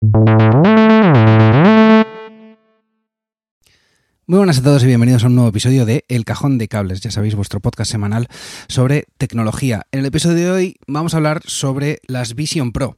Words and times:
Muy 0.00 0.14
buenas 4.28 4.58
a 4.58 4.62
todos 4.62 4.84
y 4.84 4.86
bienvenidos 4.86 5.24
a 5.24 5.26
un 5.26 5.34
nuevo 5.34 5.50
episodio 5.50 5.84
de 5.84 6.04
El 6.06 6.24
Cajón 6.24 6.56
de 6.56 6.68
Cables, 6.68 7.00
ya 7.00 7.10
sabéis, 7.10 7.34
vuestro 7.34 7.58
podcast 7.58 7.90
semanal 7.90 8.28
sobre 8.68 9.06
tecnología. 9.16 9.88
En 9.90 9.98
el 10.00 10.06
episodio 10.06 10.36
de 10.36 10.50
hoy 10.52 10.76
vamos 10.86 11.14
a 11.14 11.16
hablar 11.16 11.42
sobre 11.46 11.98
las 12.06 12.36
Vision 12.36 12.70
Pro. 12.70 12.96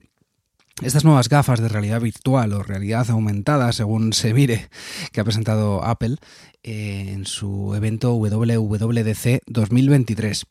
Estas 0.83 1.07
nuevas 1.07 1.31
gafas 1.31 1.61
de 1.61 1.69
realidad 1.69 2.03
virtual 2.03 2.53
o 2.53 2.63
realidad 2.63 3.09
aumentada, 3.11 3.73
según 3.73 4.13
se 4.13 4.35
mire, 4.35 4.69
que 5.11 5.23
ha 5.23 5.25
presentado 5.25 5.83
Apple 5.83 6.17
eh, 6.63 7.13
en 7.15 7.25
su 7.25 7.75
evento 7.75 8.13
WWDC 8.15 9.41
2023. 9.47 10.45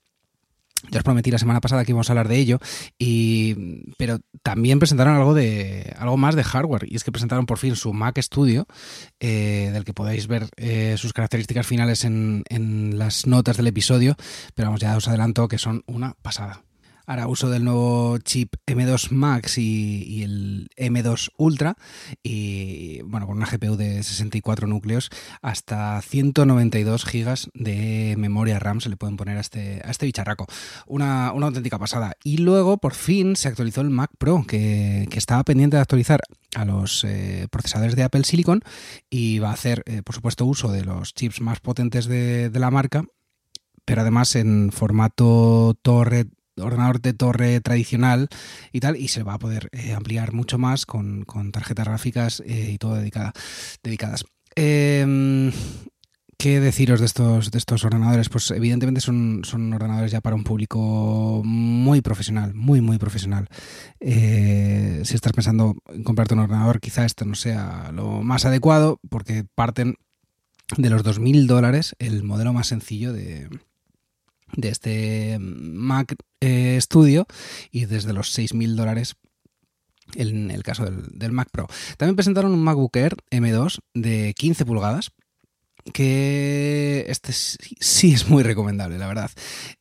Ya 0.90 1.00
os 1.00 1.04
prometí 1.04 1.32
la 1.32 1.38
semana 1.38 1.62
pasada 1.62 1.84
que 1.84 1.92
íbamos 1.92 2.10
a 2.10 2.14
hablar 2.14 2.28
de 2.28 2.38
ello, 2.38 2.60
y, 2.98 3.84
pero 3.98 4.20
también 4.44 4.80
presentaron 4.80 5.16
algo 5.16 5.34
de 5.34 5.94
algo 5.98 6.18
más 6.18 6.36
de 6.36 6.44
hardware 6.44 6.86
y 6.88 6.96
es 6.96 7.04
que 7.04 7.12
presentaron 7.12 7.46
por 7.46 7.58
fin 7.58 7.76
su 7.76 7.94
Mac 7.94 8.20
Studio, 8.20 8.66
eh, 9.20 9.70
del 9.74 9.84
que 9.84 9.94
podéis 9.94 10.28
ver 10.28 10.48
eh, 10.58 10.96
sus 10.98 11.14
características 11.14 11.68
finales 11.68 12.06
en, 12.06 12.44
en 12.50 12.98
las 12.98 13.28
notas 13.28 13.58
del 13.58 13.68
episodio, 13.68 14.16
pero 14.56 14.70
vamos 14.70 14.82
ya 14.82 14.96
os 14.96 15.08
adelanto 15.08 15.48
que 15.48 15.58
son 15.58 15.84
una 15.88 16.16
pasada 16.22 16.64
hará 17.10 17.28
uso 17.28 17.50
del 17.50 17.64
nuevo 17.64 18.20
chip 18.20 18.54
M2 18.68 19.10
Max 19.10 19.58
y, 19.58 20.22
el 20.22 20.70
M2 20.78 21.32
Ultra 21.38 21.76
y 22.22 23.02
bueno, 23.02 23.26
con 23.26 23.38
una 23.38 23.48
GPU 23.48 23.76
de 23.78 24.04
64 24.04 24.68
núcleos 24.68 25.10
hasta 25.42 26.00
192 26.04 27.06
gigas 27.06 27.50
de 27.56 28.14
memoria 28.16 28.60
RAM 28.60 28.80
se 28.80 28.90
le 28.90 28.96
pueden 28.96 29.18
poner 29.18 29.38
a 29.38 29.42
este, 29.42 29.82
a 29.84 29.90
este 29.90 30.06
bicharraco. 30.06 30.46
Una, 30.86 31.30
auténtica 31.30 31.80
pasada. 31.80 32.14
Y 32.24 32.38
luego 32.38 32.78
por 32.78 32.94
fin 32.94 33.36
se 33.36 33.48
actualizó 33.48 33.82
el 33.82 33.90
Mac 33.90 34.12
Pro 34.20 34.46
que, 34.48 35.08
estaba 35.12 35.44
pendiente 35.44 35.78
de 35.78 35.82
actualizar 35.82 36.22
a 36.56 36.64
los 36.64 37.04
eh, 37.04 37.48
procesadores 37.50 37.96
de 37.96 38.04
Apple 38.04 38.24
Silicon 38.24 38.62
y 39.10 39.40
va 39.40 39.50
a 39.50 39.54
hacer, 39.54 39.84
eh, 39.88 40.04
por 40.04 40.14
supuesto, 40.14 40.46
uso 40.46 40.72
de 40.72 40.86
los 40.86 41.16
chips 41.16 41.42
más 41.42 41.60
potentes 41.60 42.06
de, 42.06 42.50
de 42.50 42.60
la 42.60 42.72
marca 42.72 43.04
pero 43.84 44.02
además 44.02 44.36
en 44.36 44.72
formato 44.72 45.76
torre 45.82 46.28
ordenador 46.62 47.02
de 47.02 47.14
torre 47.14 47.62
tradicional 47.62 48.30
y 48.72 48.80
tal, 48.80 48.96
y 48.96 49.08
se 49.08 49.24
va 49.24 49.36
a 49.36 49.40
poder 49.40 49.70
eh, 49.72 49.94
ampliar 49.94 50.34
mucho 50.34 50.58
más 50.58 50.86
con, 50.86 51.26
tarjetas 51.52 51.88
gráficas 51.88 52.44
eh, 52.46 52.72
y 52.74 52.78
todo 52.78 52.96
dedicada, 52.96 53.34
dedicadas. 53.84 54.26
Em, 54.56 55.52
¿Qué 56.42 56.62
deciros 56.62 57.02
de 57.02 57.06
estos, 57.06 57.52
de 57.52 57.58
estos 57.58 57.84
ordenadores? 57.84 58.30
Pues 58.30 58.50
evidentemente 58.52 59.02
son, 59.02 59.42
son 59.44 59.74
ordenadores 59.74 60.10
ya 60.10 60.22
para 60.22 60.38
un 60.38 60.46
público 60.46 61.42
muy 61.44 62.00
profesional, 62.00 62.54
muy, 62.54 62.80
muy 62.80 62.98
profesional. 62.98 63.50
Eh, 64.00 65.02
si 65.04 65.16
estás 65.16 65.34
pensando 65.34 65.76
en 65.90 66.04
comprarte 66.04 66.36
un 66.36 66.40
ordenador, 66.40 66.80
quizá 66.80 67.04
esto 67.04 67.26
no 67.26 67.36
sea 67.36 67.92
lo 67.94 68.24
más 68.24 68.46
adecuado 68.46 69.02
porque 69.10 69.44
parten 69.54 69.98
de 70.78 70.90
los 70.90 71.04
2.000 71.04 71.46
dólares 71.46 71.94
el 72.00 72.24
modelo 72.24 72.54
más 72.54 72.68
sencillo 72.68 73.12
de, 73.12 73.50
de 74.56 74.70
este 74.70 75.38
Mac 75.42 76.16
eh, 76.42 76.78
Studio 76.82 77.28
y 77.72 77.86
desde 77.86 78.14
los 78.14 78.38
6.000 78.38 78.76
dólares 78.76 79.16
en 80.16 80.52
el 80.52 80.64
caso 80.64 80.86
del, 80.86 81.32
Mac 81.32 81.50
Pro. 81.52 81.68
También 81.98 82.16
presentaron 82.16 82.54
un 82.54 82.64
MacBook 82.64 82.96
Air 82.96 83.16
M2 83.32 83.80
de 83.94 84.34
15 84.36 84.66
pulgadas 84.66 85.12
que 85.94 87.06
este 87.08 87.32
sí, 87.34 88.14
es 88.14 88.28
muy 88.28 88.44
recomendable, 88.44 88.98
la 88.98 89.08
verdad. 89.08 89.32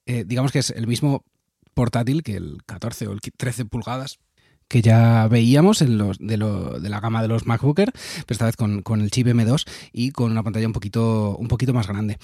Eh, 0.06 0.24
digamos 0.26 0.52
que 0.52 0.60
es 0.60 0.70
el 0.70 0.86
mismo 0.86 1.24
portátil 1.74 2.22
que 2.22 2.36
el 2.36 2.58
14 2.66 3.06
o 3.06 3.12
el 3.12 3.20
13 3.20 3.64
pulgadas 3.64 4.18
que 4.68 4.82
ya 4.82 5.26
veíamos 5.28 5.80
en 5.80 5.96
los, 5.96 6.18
de, 6.18 6.36
la 6.36 7.00
gama 7.00 7.22
de 7.22 7.28
los 7.28 7.46
MacBooker, 7.46 7.90
pero 7.90 8.26
esta 8.28 8.44
vez 8.44 8.56
con, 8.56 8.82
el 9.00 9.10
chip 9.10 9.26
M2 9.26 9.66
y 9.92 10.10
con 10.10 10.30
una 10.30 10.42
pantalla 10.42 10.66
un 10.66 10.74
poquito, 10.74 11.36
un 11.38 11.48
poquito 11.48 11.72
más 11.72 11.88
grande. 11.88 12.18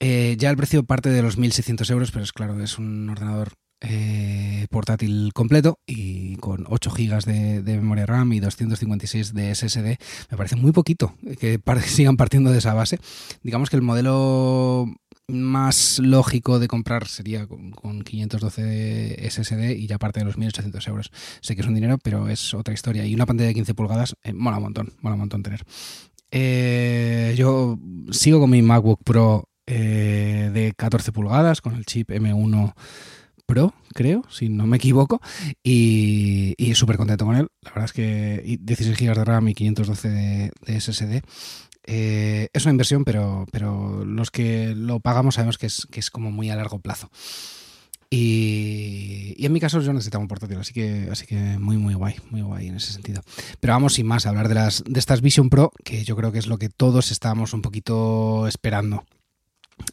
Eh, 0.00 0.36
ya 0.38 0.48
el 0.48 0.56
precio 0.56 0.82
parte 0.84 1.10
de 1.10 1.20
los 1.20 1.38
1.600 1.38 1.90
euros, 1.90 2.10
pero 2.10 2.24
es 2.24 2.32
claro, 2.32 2.58
es 2.62 2.78
un 2.78 3.10
ordenador 3.10 3.52
eh, 3.82 4.66
portátil 4.68 5.32
completo 5.32 5.78
y 5.86 6.36
con 6.36 6.66
8 6.68 6.90
GB 6.90 7.62
de, 7.62 7.76
memoria 7.76 8.04
RAM 8.04 8.32
y 8.34 8.40
256 8.40 9.32
de 9.32 9.54
SSD, 9.54 9.98
me 10.30 10.36
parece 10.36 10.56
muy 10.56 10.72
poquito 10.72 11.14
que 11.38 11.58
sigan 11.86 12.18
partiendo 12.18 12.50
de 12.52 12.58
esa 12.58 12.74
base. 12.74 12.98
Digamos 13.42 13.70
que 13.70 13.76
el 13.76 13.82
modelo 13.82 14.86
más 15.28 15.98
lógico 16.00 16.58
de 16.58 16.68
comprar 16.68 17.06
sería 17.06 17.46
con, 17.46 18.02
512 18.02 19.30
SSD 19.30 19.70
y 19.78 19.86
ya 19.86 19.98
parte 19.98 20.20
de 20.20 20.26
los 20.26 20.36
1800 20.36 20.86
euros. 20.88 21.10
Sé 21.40 21.54
que 21.54 21.62
es 21.62 21.66
un 21.66 21.74
dinero, 21.74 21.96
pero 22.02 22.28
es 22.28 22.52
otra 22.52 22.74
historia. 22.74 23.06
Y 23.06 23.14
una 23.14 23.24
pantalla 23.24 23.48
de 23.48 23.54
15 23.54 23.74
pulgadas, 23.74 24.14
eh, 24.22 24.34
mola 24.34 24.58
un 24.58 24.64
montón, 24.64 24.92
mola 25.00 25.14
un 25.14 25.20
montón 25.20 25.42
tener. 25.42 25.64
Eh, 26.30 27.34
yo 27.36 27.78
sigo 28.10 28.40
con 28.40 28.50
mi 28.50 28.60
MacBook 28.60 29.02
Pro 29.04 29.46
de 29.66 30.74
14 30.76 31.12
pulgadas 31.12 31.60
con 31.60 31.76
el 31.76 31.86
chip 31.86 32.10
M1 32.10 32.74
Pro, 33.50 33.74
creo, 33.94 34.22
si 34.30 34.48
no 34.48 34.68
me 34.68 34.76
equivoco, 34.76 35.20
y, 35.64 36.54
y 36.56 36.74
súper 36.76 36.96
contento 36.96 37.26
con 37.26 37.34
él. 37.34 37.48
La 37.62 37.70
verdad 37.70 37.86
es 37.86 37.92
que 37.92 38.58
16 38.60 38.96
GB 38.96 39.16
de 39.16 39.24
RAM 39.24 39.48
y 39.48 39.54
512 39.54 40.08
de 40.08 40.80
SSD 40.80 41.22
eh, 41.84 42.48
es 42.52 42.64
una 42.64 42.70
inversión, 42.70 43.04
pero, 43.04 43.46
pero 43.50 44.04
los 44.04 44.30
que 44.30 44.74
lo 44.76 45.00
pagamos 45.00 45.34
sabemos 45.34 45.58
que 45.58 45.66
es, 45.66 45.88
que 45.90 45.98
es 45.98 46.10
como 46.10 46.30
muy 46.30 46.48
a 46.48 46.54
largo 46.54 46.78
plazo. 46.78 47.10
Y, 48.12 49.34
en 49.44 49.52
mi 49.52 49.60
caso 49.60 49.80
yo 49.80 49.92
necesitaba 49.92 50.22
un 50.22 50.28
portátil, 50.28 50.58
así 50.58 50.72
que, 50.72 51.08
así 51.10 51.26
que 51.26 51.58
muy, 51.58 51.78
muy 51.78 51.94
guay, 51.94 52.14
muy 52.30 52.42
guay 52.42 52.68
en 52.68 52.76
ese 52.76 52.92
sentido. 52.92 53.22
Pero 53.58 53.72
vamos 53.72 53.94
sin 53.94 54.06
más 54.06 54.26
a 54.26 54.28
hablar 54.28 54.48
de, 54.48 54.54
las, 54.54 54.84
de 54.86 55.00
estas 55.00 55.20
Vision 55.20 55.50
Pro, 55.50 55.72
que 55.84 56.04
yo 56.04 56.14
creo 56.14 56.30
que 56.30 56.38
es 56.38 56.46
lo 56.46 56.58
que 56.58 56.68
todos 56.68 57.10
estábamos 57.10 57.54
un 57.54 57.62
poquito 57.62 58.46
esperando. 58.46 59.04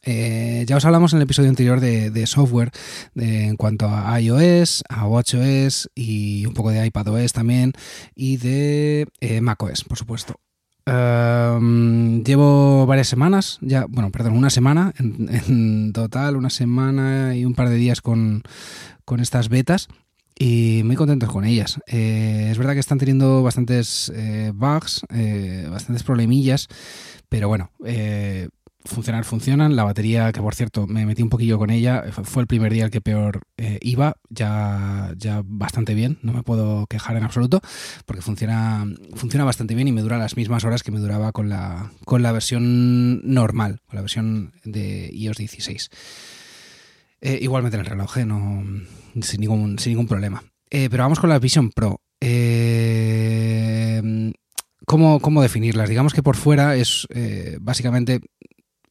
Eh, 0.04 0.64
ya 0.68 0.78
os 0.78 0.86
hablamos 0.86 1.14
en 1.14 1.18
el 1.18 1.24
episodio 1.24 1.50
anterior 1.50 1.80
de, 1.80 2.28
software 2.28 2.72
en 3.16 3.56
cuanto 3.58 3.88
a 3.88 4.20
iOS, 4.20 4.84
a 4.90 5.08
WatchOS 5.08 5.90
y 5.96 6.46
un 6.46 6.54
poco 6.54 6.72
de 6.72 6.86
iPadOS 6.86 7.34
también 7.34 7.74
y 8.16 8.38
de 8.38 9.08
eh, 9.20 9.42
macOS, 9.42 9.84
por 9.84 9.98
supuesto. 9.98 10.36
Em, 10.86 12.24
llevo 12.24 12.86
varias 12.86 13.08
semanas, 13.08 13.58
ya, 13.62 13.86
bueno, 13.90 14.12
perdón, 14.12 14.34
una 14.34 14.50
semana 14.50 14.94
en, 14.98 15.92
total, 15.94 16.38
una 16.38 16.50
semana 16.50 17.36
y 17.36 17.44
un 17.46 17.54
par 17.54 17.70
de 17.70 17.76
días 17.76 18.02
con, 18.02 18.44
estas 19.20 19.50
betas 19.50 19.90
y 20.40 20.82
muy 20.86 20.96
contentos 20.96 21.30
con 21.30 21.44
ellas. 21.44 21.80
Eh, 21.88 22.48
es 22.52 22.58
verdad 22.58 22.74
que 22.74 22.80
están 22.80 23.00
teniendo 23.00 23.44
bastantes 23.44 24.12
bugs, 24.54 25.02
bastantes 25.70 26.04
problemillas, 26.04 26.68
pero 27.28 27.50
bueno, 27.50 27.72
funcionar 28.88 29.26
funcionan. 29.26 29.76
La 29.76 29.84
batería, 29.84 30.32
que 30.32 30.42
por 30.42 30.56
cierto 30.56 30.88
me 30.88 31.06
metí 31.06 31.22
un 31.22 31.30
poquillo 31.30 31.58
con 31.58 31.70
ella, 31.70 32.04
fue 32.12 32.42
el 32.42 32.48
primer 32.48 32.74
día 32.74 32.86
el 32.86 32.92
que 32.92 33.02
peor 33.02 33.42
eh, 33.58 33.80
iba, 33.82 34.16
ya, 34.30 35.14
ya 35.18 35.42
bastante 35.46 35.94
bien, 35.94 36.18
no 36.22 36.34
me 36.34 36.44
puedo 36.44 36.88
quejar 36.88 37.18
en 37.18 37.24
absoluto, 37.24 37.62
porque 38.06 38.22
funciona, 38.22 38.86
funciona 39.16 39.46
bastante 39.46 39.76
bien 39.76 39.88
y 39.88 39.92
me 39.92 40.02
dura 40.02 40.18
las 40.18 40.38
mismas 40.38 40.64
horas 40.64 40.84
que 40.84 40.92
me 40.92 41.00
duraba 41.00 41.32
con 41.32 41.50
la, 41.50 41.92
con 42.06 42.24
la 42.24 42.32
versión 42.32 43.22
normal, 43.32 43.82
con 43.86 43.96
la 43.96 44.02
versión 44.02 44.54
de 44.64 45.10
iOS 45.14 45.38
16. 45.38 45.90
Eh, 47.22 47.40
igualmente 47.42 47.78
en 47.78 47.82
el 47.82 47.88
reloj, 47.88 48.18
eh, 48.18 48.26
no, 48.26 48.64
sin, 49.22 49.42
ningún, 49.42 49.80
sin 49.80 49.92
ningún 49.92 50.08
problema. 50.08 50.44
pero 50.70 51.04
vamos 51.04 51.20
con 51.20 51.30
la 51.30 51.40
Vision 51.40 51.72
Pro. 51.72 52.02
¿Cómo, 54.86 55.20
¿Cómo, 55.20 55.42
definirlas? 55.42 55.90
Digamos 55.90 56.14
que 56.14 56.24
por 56.24 56.38
fuera 56.38 56.76
es 56.76 57.08
básicamente 57.60 58.22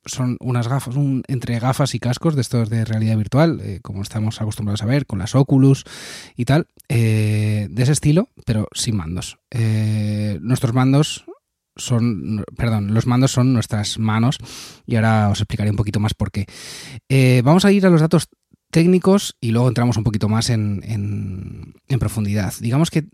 son 0.07 0.37
unas 0.41 0.69
gafas, 0.69 0.97
un, 0.97 1.23
entre 1.29 1.59
gafas 1.59 1.95
y 1.95 1.99
cascos 1.99 2.35
de 2.35 2.41
estos 2.41 2.71
de 2.71 2.85
realidad 2.85 3.17
virtual, 3.17 3.61
eh, 3.63 3.81
como 3.83 4.03
estamos 4.03 4.41
acostumbrados 4.41 4.83
a 4.83 4.87
ver, 4.87 5.07
con 5.07 5.19
las 5.19 5.35
Oculus 5.35 5.85
y 6.37 6.45
tal, 6.45 6.69
eh, 6.89 7.69
de 7.71 7.83
ese 7.83 7.93
estilo, 7.93 8.31
pero 8.45 8.69
sin 8.73 8.97
mandos. 8.97 9.39
Eh, 9.51 10.39
nuestros 10.41 10.73
mandos 10.75 11.25
son, 11.77 12.45
perdón, 12.57 12.95
los 12.95 13.07
mandos 13.07 13.33
son 13.33 13.53
nuestras 13.53 13.99
manos 13.99 14.39
y 14.87 14.97
ahora 14.97 15.29
os 15.29 15.41
explicaré 15.41 15.71
un 15.71 15.77
poquito 15.77 16.01
más 16.01 16.15
por 16.15 16.31
qué. 16.31 16.47
vamos 17.43 17.65
a 17.65 17.73
ir 17.73 17.85
a 17.85 17.91
los 17.91 18.01
datos 18.01 18.29
técnicos 18.71 19.37
y 19.41 19.51
luego 19.51 19.69
entramos 19.69 19.97
un 19.97 20.05
poquito 20.05 20.29
más 20.29 20.49
en, 20.49 20.83
en 20.87 21.99
profundidad. 21.99 22.55
Digamos 22.61 22.91
que 22.91 23.09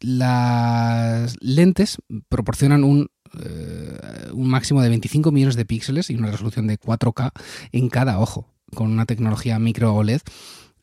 las 0.00 1.36
lentes 1.40 1.98
proporcionan 2.28 2.84
un 2.84 3.08
eh, 3.40 4.30
un 4.32 4.48
máximo 4.48 4.82
de 4.82 4.88
25 4.88 5.32
millones 5.32 5.56
de 5.56 5.64
píxeles 5.64 6.10
y 6.10 6.16
una 6.16 6.30
resolución 6.30 6.66
de 6.66 6.78
4K 6.78 7.32
en 7.72 7.88
cada 7.88 8.18
ojo, 8.18 8.48
con 8.74 8.90
una 8.90 9.06
tecnología 9.06 9.58
micro 9.58 9.94
OLED 9.94 10.20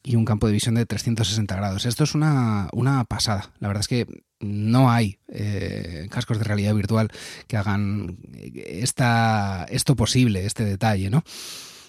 y 0.04 0.16
un 0.16 0.25
campo 0.25 0.48
de 0.48 0.54
visión 0.54 0.75
de 0.75 0.86
360 0.86 1.56
grados. 1.56 1.86
Esto 1.86 2.04
es 2.04 2.16
una, 2.16 2.69
pasada. 3.07 3.51
La 3.60 3.68
verdad 3.68 3.81
es 3.81 3.88
que 3.88 4.07
no 4.40 4.90
hay 4.90 5.19
eh, 5.28 6.07
cascos 6.10 6.38
de 6.38 6.46
realidad 6.46 6.74
virtual 6.74 7.10
que 7.48 7.57
hagan 7.57 8.18
esta, 8.34 9.66
esto 9.69 9.95
posible, 9.95 10.45
este 10.45 10.63
detalle, 10.63 11.10
¿no? 11.10 11.24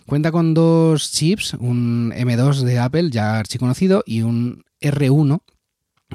Cuenta 0.07 0.33
con 0.33 0.55
dos 0.55 1.13
chips, 1.13 1.55
un 1.55 2.13
M2 2.17 2.63
de 2.63 2.81
Apple 2.81 3.11
ya 3.11 3.39
archiconocido 3.39 4.03
y 4.05 4.23
un 4.23 4.65
R1 4.81 5.43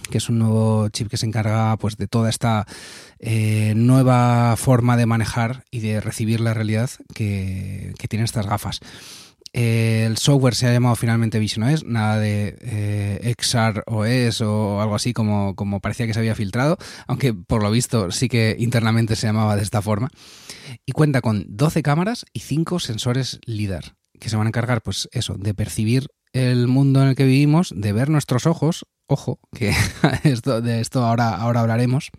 que 0.09 0.17
es 0.17 0.29
un 0.29 0.39
nuevo 0.39 0.89
chip 0.89 1.09
que 1.09 1.17
se 1.17 1.25
encarga 1.25 1.75
pues 1.77 1.97
de 1.97 2.07
toda 2.07 2.29
esta 2.29 2.65
eh, 3.19 3.73
nueva 3.75 4.55
forma 4.57 4.97
de 4.97 5.05
manejar 5.05 5.63
y 5.71 5.79
de 5.79 6.01
recibir 6.01 6.39
la 6.39 6.53
realidad 6.53 6.89
que, 7.13 7.93
tienen 8.09 8.25
estas 8.25 8.45
gafas. 8.45 8.79
el 9.51 10.17
software 10.17 10.53
se 10.53 10.67
ha 10.67 10.73
llamado 10.73 10.95
finalmente 10.95 11.39
Vision 11.39 11.63
OS, 11.63 11.83
nada 11.85 12.19
de 12.19 12.55
eh, 12.61 13.33
XR 13.39 13.83
OS 13.87 14.41
o 14.41 14.81
algo 14.81 14.95
así 14.95 15.13
como, 15.13 15.55
como 15.55 15.79
parecía 15.79 16.05
que 16.05 16.13
se 16.13 16.19
había 16.19 16.35
filtrado, 16.35 16.77
aunque 17.07 17.33
por 17.33 17.63
lo 17.63 17.71
visto 17.71 18.11
sí 18.11 18.29
que 18.29 18.55
internamente 18.59 19.15
se 19.15 19.27
llamaba 19.27 19.55
de 19.55 19.63
esta 19.63 19.81
forma. 19.81 20.09
Y 20.85 20.91
cuenta 20.91 21.21
con 21.21 21.45
12 21.47 21.81
cámaras 21.81 22.25
y 22.33 22.41
5 22.41 22.79
sensores 22.79 23.39
LIDAR, 23.45 23.95
que 24.19 24.29
se 24.29 24.35
van 24.35 24.47
a 24.47 24.49
encargar, 24.49 24.81
pues 24.81 25.09
eso, 25.11 25.35
de 25.35 25.53
percibir 25.53 26.07
el 26.33 26.67
mundo 26.67 27.01
en 27.01 27.09
el 27.09 27.15
que 27.15 27.25
vivimos, 27.25 27.73
de 27.75 27.93
ver 27.93 28.09
nuestros 28.09 28.45
ojos, 28.45 28.85
ojo, 29.07 29.39
que 29.53 29.73
esto, 30.23 30.61
de 30.61 30.81
esto 30.81 31.03
ahora, 31.03 31.35
ahora 31.35 31.61
hablaremos, 31.61 32.11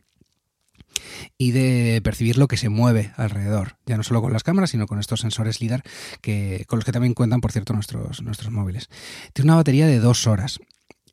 y 1.38 1.52
de 1.52 2.00
percibir 2.02 2.38
lo 2.38 2.48
que 2.48 2.56
se 2.56 2.68
mueve 2.68 3.12
alrededor, 3.16 3.76
ya 3.86 3.96
no 3.96 4.02
solo 4.02 4.22
con 4.22 4.32
las 4.32 4.42
cámaras, 4.42 4.70
sino 4.70 4.86
con 4.86 4.98
estos 4.98 5.20
sensores 5.20 5.60
LIDAR, 5.60 5.82
que, 6.20 6.64
con 6.66 6.78
los 6.78 6.84
que 6.84 6.92
también 6.92 7.14
cuentan, 7.14 7.40
por 7.40 7.52
cierto, 7.52 7.72
nuestros, 7.72 8.22
nuestros 8.22 8.50
móviles. 8.50 8.88
Tiene 9.32 9.50
una 9.50 9.56
batería 9.56 9.86
de 9.86 9.98
dos 9.98 10.26
horas 10.26 10.58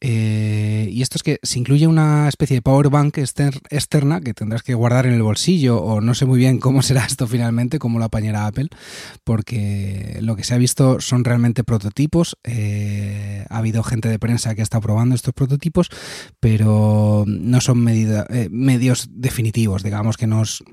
eh, 0.06 0.90
y 0.92 1.02
esto 1.02 1.18
es 1.18 1.24
que 1.24 1.40
se 1.44 1.60
incluye 1.60 1.88
una 1.88 2.28
especie 2.28 2.58
de 2.58 2.62
power 2.62 2.90
bank 2.90 3.20
externa 3.20 4.20
que 4.20 4.34
tendrás 4.34 4.62
que 4.62 4.74
guardar 4.74 5.06
en 5.06 5.14
el 5.14 5.24
bolsillo 5.24 5.82
o 5.82 6.02
no 6.02 6.14
sé 6.14 6.26
muy 6.26 6.38
bien 6.38 6.60
cómo 6.60 6.82
será 6.82 7.06
esto 7.06 7.26
finalmente, 7.26 7.80
cómo 7.80 8.00
lo 8.00 8.06
apañará 8.06 8.46
Apple, 8.46 8.68
porque 9.24 10.20
lo 10.22 10.36
que 10.36 10.44
se 10.44 10.56
ha 10.56 10.58
visto 10.58 11.00
son 11.00 11.24
realmente 11.24 11.64
prototipos. 11.64 12.38
Eh, 12.44 13.46
ha 13.50 13.60
habido 13.60 13.82
gente 13.82 14.10
de 14.10 14.20
prensa 14.20 14.54
que 14.56 14.62
estado 14.62 14.82
probando 14.82 15.16
estos 15.16 15.34
prototipos, 15.34 15.90
pero 16.42 17.24
no 17.26 17.62
son 17.62 17.88
eh, 17.88 18.50
medios 18.52 19.08
definitivos, 19.10 19.84
digamos 19.84 20.18
que 20.18 20.28
nos, 20.28 20.66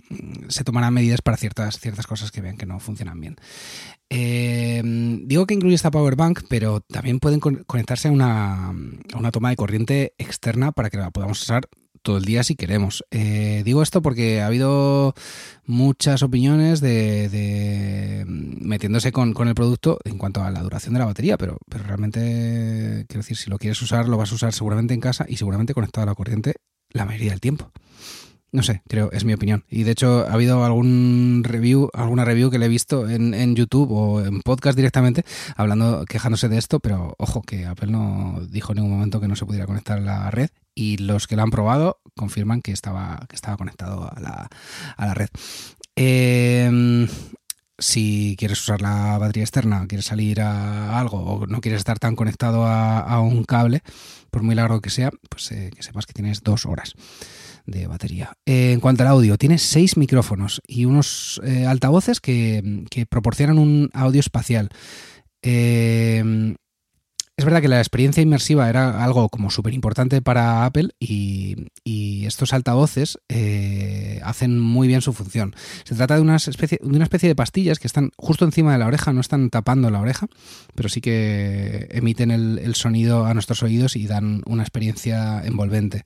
se 0.49 0.65
tomarán 0.65 0.93
medidas 0.93 1.23
para 1.23 1.37
ciertas, 1.37 1.79
ciertas 1.79 2.09
cosas 2.09 2.33
que 2.33 2.41
vean 2.41 2.57
que 2.57 2.67
no 2.67 2.81
funcionan 2.81 3.21
bien. 3.21 3.37
Digo 4.11 5.47
que 5.47 5.55
incluye 5.55 5.77
esta 5.77 5.93
power 5.93 6.17
bank, 6.17 6.41
pero 6.49 6.81
también 6.81 7.21
pueden 7.21 7.39
conectarse 7.39 8.09
a 8.09 8.11
una, 8.11 8.73
toma 9.31 9.51
de 9.51 9.57
corriente 9.57 10.15
externa 10.19 10.73
para 10.73 10.91
que 10.91 10.97
la 10.97 11.11
podamos 11.11 11.41
usar 11.43 11.69
todo 12.03 12.17
el 12.17 12.25
día 12.25 12.43
si 12.43 12.57
queremos. 12.57 13.05
Eh, 13.11 13.63
digo 13.65 13.83
esto 13.83 14.03
porque 14.03 14.41
ha 14.41 14.47
habido 14.47 15.15
muchas 15.67 16.23
opiniones 16.23 16.81
de, 16.81 18.25
metiéndose 18.27 19.13
con, 19.13 19.35
el 19.47 19.55
producto 19.55 19.99
en 20.05 20.19
cuanto 20.19 20.43
a 20.43 20.51
la 20.51 20.63
duración 20.63 20.95
de 20.95 21.01
la 21.01 21.07
batería, 21.07 21.37
pero, 21.37 21.59
pero 21.69 21.85
realmente, 21.85 23.05
quiero 23.09 23.21
decir, 23.21 23.37
si 23.37 23.51
lo 23.51 23.59
quieres 23.59 23.81
usar, 23.83 24.09
lo 24.09 24.17
vas 24.17 24.33
a 24.33 24.35
usar 24.35 24.53
seguramente 24.53 24.95
en 24.95 25.01
casa 25.01 25.27
y 25.29 25.37
seguramente 25.37 25.75
conectado 25.75 26.05
a 26.05 26.07
la 26.07 26.15
corriente 26.15 26.55
la 26.93 27.05
mayoría 27.05 27.31
del 27.31 27.41
tiempo. 27.41 27.71
No 28.53 28.65
sé, 28.65 28.83
creo, 28.89 29.11
es 29.13 29.25
mi 29.25 29.33
opinión. 29.33 29.65
Y 29.69 29.85
de 29.85 29.93
hecho, 29.93 30.27
ha 30.29 30.33
habido 30.33 30.65
algún 30.65 31.43
review, 31.45 31.89
alguna 31.93 32.25
review 32.25 32.51
que 32.51 32.59
le 32.59 32.67
he 32.67 32.69
visto 32.69 33.09
en, 33.09 33.33
en, 33.33 33.55
YouTube 33.55 33.93
o 33.93 34.25
en 34.25 34.41
podcast 34.41 34.77
directamente, 34.77 35.25
hablando, 35.57 36.05
quejándose 36.05 36.49
de 36.49 36.59
esto, 36.59 36.81
pero 36.81 37.15
ojo, 37.19 37.43
que 37.43 37.67
Apple 37.67 37.93
no 37.93 38.41
dijo 38.49 38.73
en 38.73 38.77
ningún 38.77 38.93
momento 38.93 39.21
que 39.21 39.29
no 39.29 39.37
se 39.37 39.47
pudiera 39.47 39.67
conectar 39.67 39.99
a 39.99 40.01
la 40.01 40.31
red. 40.31 40.51
Y 40.75 40.97
los 40.97 41.29
que 41.29 41.37
lo 41.37 41.43
han 41.43 41.51
probado 41.51 42.01
confirman 42.17 42.61
que 42.61 42.73
estaba, 42.73 43.25
que 43.29 43.37
estaba 43.37 43.57
conectado 43.57 44.11
a 44.11 44.19
la, 44.21 44.49
a 44.97 45.07
la 45.07 45.15
red. 45.15 45.29
Em, 45.95 47.07
si 47.79 48.35
quieres 48.37 48.61
usar 48.61 48.83
la 48.83 49.17
batería 49.19 49.45
externa, 49.45 49.87
quieres 49.87 50.07
salir 50.07 50.41
a 50.41 50.99
algo 50.99 51.19
o 51.19 51.47
no 51.47 51.61
quieres 51.61 51.81
estar 51.81 51.99
tan 51.99 52.17
conectado 52.17 52.67
a, 52.67 53.21
un 53.21 53.45
cable, 53.45 53.83
por 54.31 54.43
muy 54.43 54.55
largo 54.55 54.81
que 54.81 54.91
sea, 54.91 55.11
pues 55.29 55.53
eh, 55.53 55.71
que 55.75 55.83
sepas 55.83 56.07
que 56.07 56.13
tienes 56.13 56.43
dos 56.43 56.67
horas 56.67 56.95
de 57.71 57.87
batería. 57.87 58.33
Eh, 58.47 58.73
en 58.73 58.81
cuanto 58.81 59.03
al 59.03 59.09
audio, 59.09 59.39
tiene 59.39 59.59
seis 59.59 59.97
micrófonos 59.97 60.61
y 60.67 60.85
unos 60.85 61.41
eh, 61.45 61.67
altavoces 61.67 62.21
que, 62.21 62.85
que, 62.91 63.07
proporcionan 63.07 63.59
un 63.59 63.91
audio 63.95 64.21
espacial. 64.21 64.69
Eh, 65.43 66.55
es 67.41 67.45
verdad 67.47 67.63
que 67.63 67.69
la 67.69 67.79
experiencia 67.79 68.23
inmersiva 68.23 68.69
era 68.69 69.03
algo 69.03 69.31
como 69.31 69.51
súper 69.51 69.73
importante 69.73 70.21
para 70.21 70.67
Apple 70.67 70.91
y, 71.01 71.71
estos 72.27 72.53
altavoces 72.53 73.19
eh, 73.29 74.21
hacen 74.23 74.61
muy 74.61 74.87
bien 74.87 75.01
su 75.01 75.13
función. 75.13 75.57
Se 75.85 75.95
trata 75.97 76.15
de 76.15 76.21
una, 76.21 76.37
especie, 76.37 76.79
de 77.29 77.35
pastillas 77.35 77.79
que 77.79 77.89
están 77.89 78.13
justo 78.17 78.45
encima 78.45 78.73
de 78.73 78.79
la 78.79 78.87
oreja, 78.87 79.13
no 79.13 79.21
están 79.21 79.51
tapando 79.51 79.91
la 79.91 80.01
oreja, 80.01 80.29
pero 80.75 80.89
sí 80.89 81.01
que 81.01 81.89
emiten 81.91 82.31
el, 82.31 82.75
sonido 82.75 83.25
a 83.25 83.35
nuestros 83.35 83.63
oídos 83.63 83.97
y 83.97 84.07
dan 84.07 84.43
una 84.47 84.63
experiencia 84.63 85.43
envolvente. 85.45 86.03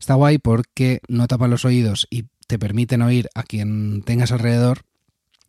Está 0.00 0.14
guay 0.14 0.38
porque 0.38 1.00
no 1.06 1.28
tapan 1.28 1.50
los 1.50 1.64
oídos 1.64 2.08
y 2.10 2.24
te 2.48 2.58
permiten 2.58 3.02
oír 3.02 3.28
a 3.34 3.42
quien 3.44 4.02
tengas 4.02 4.32
alrededor 4.32 4.80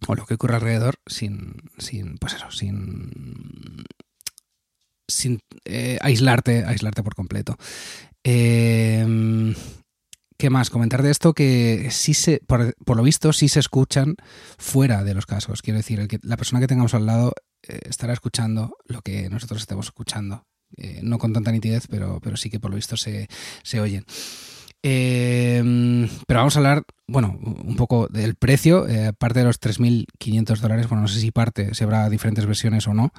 o 0.06 0.16
lo 0.16 0.26
que 0.26 0.36
ocurre 0.36 0.56
alrededor 0.56 1.00
sin, 1.08 1.56
sin 1.78 2.18
pues 2.18 2.34
eso, 2.34 2.52
sin 2.52 3.86
sin 5.10 5.40
eh, 5.66 5.98
aislarte, 6.02 6.64
aislarte 6.64 7.04
por 7.04 7.16
completo. 7.16 7.58
Em, 8.24 9.54
¿Qué 10.38 10.50
más? 10.50 10.70
Comentar 10.70 11.04
de 11.04 11.12
esto 11.12 11.34
que 11.34 11.90
sí 11.92 12.14
se, 12.14 12.40
por, 12.48 12.74
lo 12.96 13.04
visto, 13.04 13.34
sí 13.34 13.50
se 13.50 13.60
escuchan 13.60 14.16
fuera 14.58 15.04
de 15.04 15.14
los 15.14 15.26
cascos. 15.26 15.62
Quiero 15.62 15.80
decir, 15.80 16.08
que, 16.08 16.18
la 16.24 16.38
persona 16.38 16.62
que 16.62 16.68
tengamos 16.68 16.94
al 16.94 17.06
lado 17.06 17.34
eh, 17.68 17.80
estará 17.90 18.14
escuchando 18.14 18.78
lo 18.86 19.02
que 19.02 19.30
nosotros 19.30 19.60
estemos 19.62 19.88
escuchando. 19.88 20.46
Eh, 20.78 21.02
no 21.04 21.18
con 21.18 21.34
tanta 21.34 21.52
nitidez, 21.52 21.88
pero, 21.88 22.22
pero 22.22 22.38
sí 22.38 22.50
que 22.50 22.60
por 22.60 22.72
lo 22.72 22.76
visto 22.78 22.96
se, 22.96 23.28
se 23.64 23.82
oyen. 23.82 24.06
Eh, 24.82 25.62
pero 26.26 26.40
vamos 26.40 26.56
a 26.56 26.60
hablar, 26.60 26.84
bueno, 27.08 27.38
un 27.42 27.76
poco 27.76 28.08
del 28.08 28.36
precio. 28.36 28.88
Eh, 28.88 29.14
parte 29.18 29.40
de 29.40 29.46
los 29.46 29.60
3.500 29.60 30.60
dólares, 30.60 30.88
bueno, 30.88 31.02
no 31.02 31.08
sé 31.08 31.20
si 31.20 31.32
parte, 31.32 31.74
si 31.74 31.84
habrá 31.84 32.10
diferentes 32.10 32.46
versiones 32.46 32.88
o 32.88 32.94
no. 32.94 33.12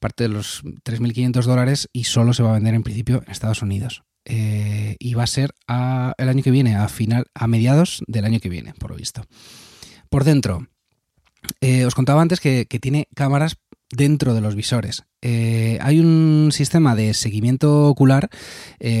Parte 0.00 0.24
de 0.24 0.28
los 0.28 0.62
3.500 0.64 1.44
dólares 1.44 1.88
y 1.92 2.04
solo 2.04 2.32
se 2.32 2.42
va 2.42 2.50
a 2.50 2.54
vender 2.54 2.74
en 2.74 2.82
principio 2.82 3.22
en 3.24 3.30
Estados 3.30 3.62
Unidos. 3.62 4.02
Eh, 4.26 4.96
y 4.98 5.14
va 5.14 5.24
a 5.24 5.28
ser 5.28 5.54
el 5.68 6.28
año 6.28 6.42
que 6.42 6.50
viene, 6.50 6.76
a 6.76 6.88
final, 6.88 7.26
a 7.34 7.46
mediados 7.46 8.02
del 8.06 8.24
año 8.24 8.40
que 8.40 8.48
viene, 8.48 8.72
por 8.74 8.90
lo 8.90 8.96
visto. 8.96 9.22
Por 10.08 10.24
dentro, 10.24 10.66
eh, 11.60 11.84
os 11.84 11.94
contaba 11.94 12.22
antes 12.22 12.40
que, 12.40 12.66
que, 12.66 12.78
tiene 12.78 13.06
cámaras 13.14 13.56
dentro 13.90 14.32
de 14.32 14.40
los 14.40 14.54
visores. 14.54 15.04
hay 15.20 16.00
un 16.00 16.50
sistema 16.52 16.94
de 16.94 17.12
seguimiento 17.12 17.86
ocular 17.86 18.30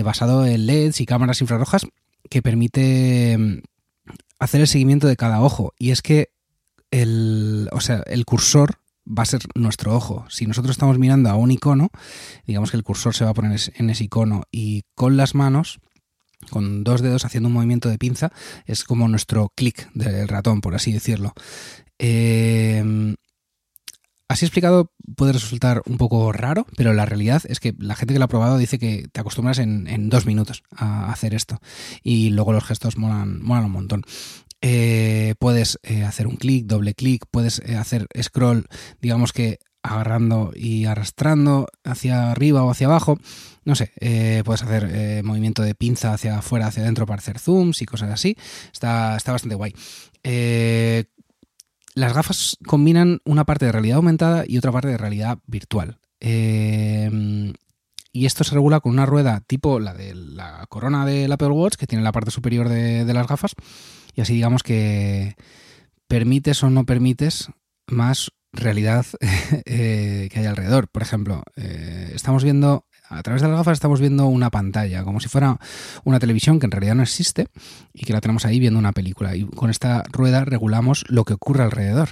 basado 0.04 0.46
en 0.46 0.66
LEDs 0.66 1.00
y 1.00 1.06
cámaras 1.06 1.40
infrarrojas 1.40 1.86
que 2.30 2.42
permite 2.42 3.36
mm, 3.38 3.62
hacer 4.38 4.60
el 4.60 4.68
seguimiento 4.68 5.06
de 5.06 5.16
cada 5.16 5.42
ojo. 5.42 5.72
Y 5.78 5.90
es 5.90 6.02
que 6.02 6.30
el, 6.90 7.68
o 7.72 7.80
sea, 7.80 8.02
el 8.06 8.24
cursor 8.24 8.80
va 9.06 9.22
a 9.22 9.26
ser 9.26 9.42
nuestro 9.54 9.94
ojo. 9.94 10.24
Si 10.28 10.46
nosotros 10.46 10.72
estamos 10.72 10.98
mirando 10.98 11.30
a 11.30 11.36
un 11.36 11.50
icono, 11.50 11.90
digamos 12.46 12.70
que 12.70 12.76
el 12.76 12.84
cursor 12.84 13.14
se 13.14 13.24
va 13.24 13.30
a 13.30 13.34
poner 13.34 13.58
en 13.76 13.90
ese 13.90 14.04
icono 14.04 14.44
y 14.50 14.82
con 14.94 15.16
las 15.16 15.34
manos, 15.34 15.80
con 16.50 16.84
dos 16.84 17.00
dedos 17.02 17.24
haciendo 17.24 17.48
un 17.48 17.54
movimiento 17.54 17.88
de 17.88 17.98
pinza, 17.98 18.32
es 18.66 18.84
como 18.84 19.08
nuestro 19.08 19.50
clic 19.54 19.90
del 19.94 20.28
ratón, 20.28 20.60
por 20.60 20.74
así 20.74 20.92
decirlo. 20.92 21.32
Eh, 21.98 23.14
Así 24.34 24.46
explicado 24.46 24.90
puede 25.14 25.32
resultar 25.32 25.80
un 25.86 25.96
poco 25.96 26.32
raro, 26.32 26.66
pero 26.76 26.92
la 26.92 27.06
realidad 27.06 27.44
es 27.48 27.60
que 27.60 27.72
la 27.78 27.94
gente 27.94 28.14
que 28.14 28.18
lo 28.18 28.24
ha 28.24 28.28
probado 28.28 28.58
dice 28.58 28.80
que 28.80 29.06
te 29.12 29.20
acostumbras 29.20 29.60
en, 29.60 30.08
dos 30.08 30.26
minutos 30.26 30.64
a 30.74 31.12
hacer 31.12 31.34
esto. 31.34 31.60
Y 32.02 32.30
luego 32.30 32.52
los 32.52 32.64
gestos 32.64 32.98
molan, 32.98 33.42
un 33.48 33.70
montón. 33.70 34.02
Eh, 34.60 35.36
puedes 35.38 35.78
eh, 35.84 36.02
hacer 36.02 36.26
un 36.26 36.34
clic, 36.34 36.66
doble 36.66 36.94
clic, 36.94 37.26
puedes 37.30 37.62
eh, 37.64 37.76
hacer 37.76 38.08
scroll, 38.20 38.66
digamos 39.00 39.32
que 39.32 39.60
agarrando 39.84 40.50
y 40.52 40.86
arrastrando 40.86 41.68
hacia 41.84 42.32
arriba 42.32 42.64
o 42.64 42.72
hacia 42.72 42.88
abajo. 42.88 43.20
No 43.64 43.76
sé, 43.76 43.92
puedes 44.44 44.62
hacer 44.64 45.22
movimiento 45.22 45.62
de 45.62 45.76
pinza 45.76 46.12
hacia 46.12 46.38
afuera, 46.38 46.66
hacia 46.66 46.82
adentro 46.82 47.06
para 47.06 47.20
hacer 47.20 47.38
zooms 47.38 47.82
y 47.82 47.86
cosas 47.86 48.10
así. 48.10 48.36
Está 48.72 49.16
bastante 49.26 49.54
guay. 49.54 49.74
Las 51.94 52.12
gafas 52.12 52.56
combinan 52.66 53.20
una 53.24 53.44
parte 53.44 53.66
de 53.66 53.72
realidad 53.72 53.96
aumentada 53.96 54.44
y 54.46 54.58
otra 54.58 54.72
parte 54.72 54.88
de 54.88 54.98
realidad 54.98 55.38
virtual. 55.46 55.98
Em, 56.20 57.52
y 58.12 58.26
esto 58.26 58.44
se 58.44 58.54
regula 58.54 58.80
con 58.80 58.92
una 58.92 59.06
rueda 59.06 59.42
tipo 59.46 59.78
la 59.78 59.94
de 59.94 60.14
la 60.14 60.66
corona 60.68 61.04
del 61.06 61.30
Apple 61.30 61.48
Watch, 61.48 61.74
que 61.74 61.86
tiene 61.86 62.02
la 62.02 62.12
parte 62.12 62.30
superior 62.30 62.68
de, 62.68 63.12
las 63.12 63.28
gafas. 63.28 63.54
Y 64.14 64.20
así 64.20 64.34
digamos 64.34 64.62
que 64.62 65.36
permites 66.08 66.62
o 66.62 66.70
no 66.70 66.84
permites 66.86 67.48
más 67.86 68.32
realidad 68.52 69.06
eh, 69.66 70.28
que 70.32 70.38
hay 70.38 70.46
alrededor. 70.46 70.88
Por 70.88 71.02
ejemplo, 71.02 71.42
eh, 71.56 72.12
estamos 72.14 72.42
viendo 72.44 72.86
a 73.08 73.22
través 73.22 73.42
de 73.42 73.48
las 73.48 73.58
gafas 73.58 73.74
estamos 73.74 74.00
viendo 74.00 74.26
una 74.26 74.50
pantalla, 74.50 75.04
como 75.04 75.20
si 75.20 75.28
fuera 75.28 75.58
una 76.04 76.18
televisión 76.18 76.58
que 76.58 76.66
en 76.66 76.72
realidad 76.72 76.94
no 76.94 77.02
existe 77.02 77.48
y 77.92 78.04
que 78.04 78.12
la 78.12 78.20
tenemos 78.20 78.44
ahí 78.44 78.58
viendo 78.58 78.78
una 78.78 78.92
película. 78.92 79.36
Y 79.36 79.44
con 79.44 79.70
esta 79.70 80.04
rueda 80.10 80.44
regulamos 80.44 81.04
lo 81.08 81.24
que 81.24 81.34
ocurre 81.34 81.64
alrededor 81.64 82.10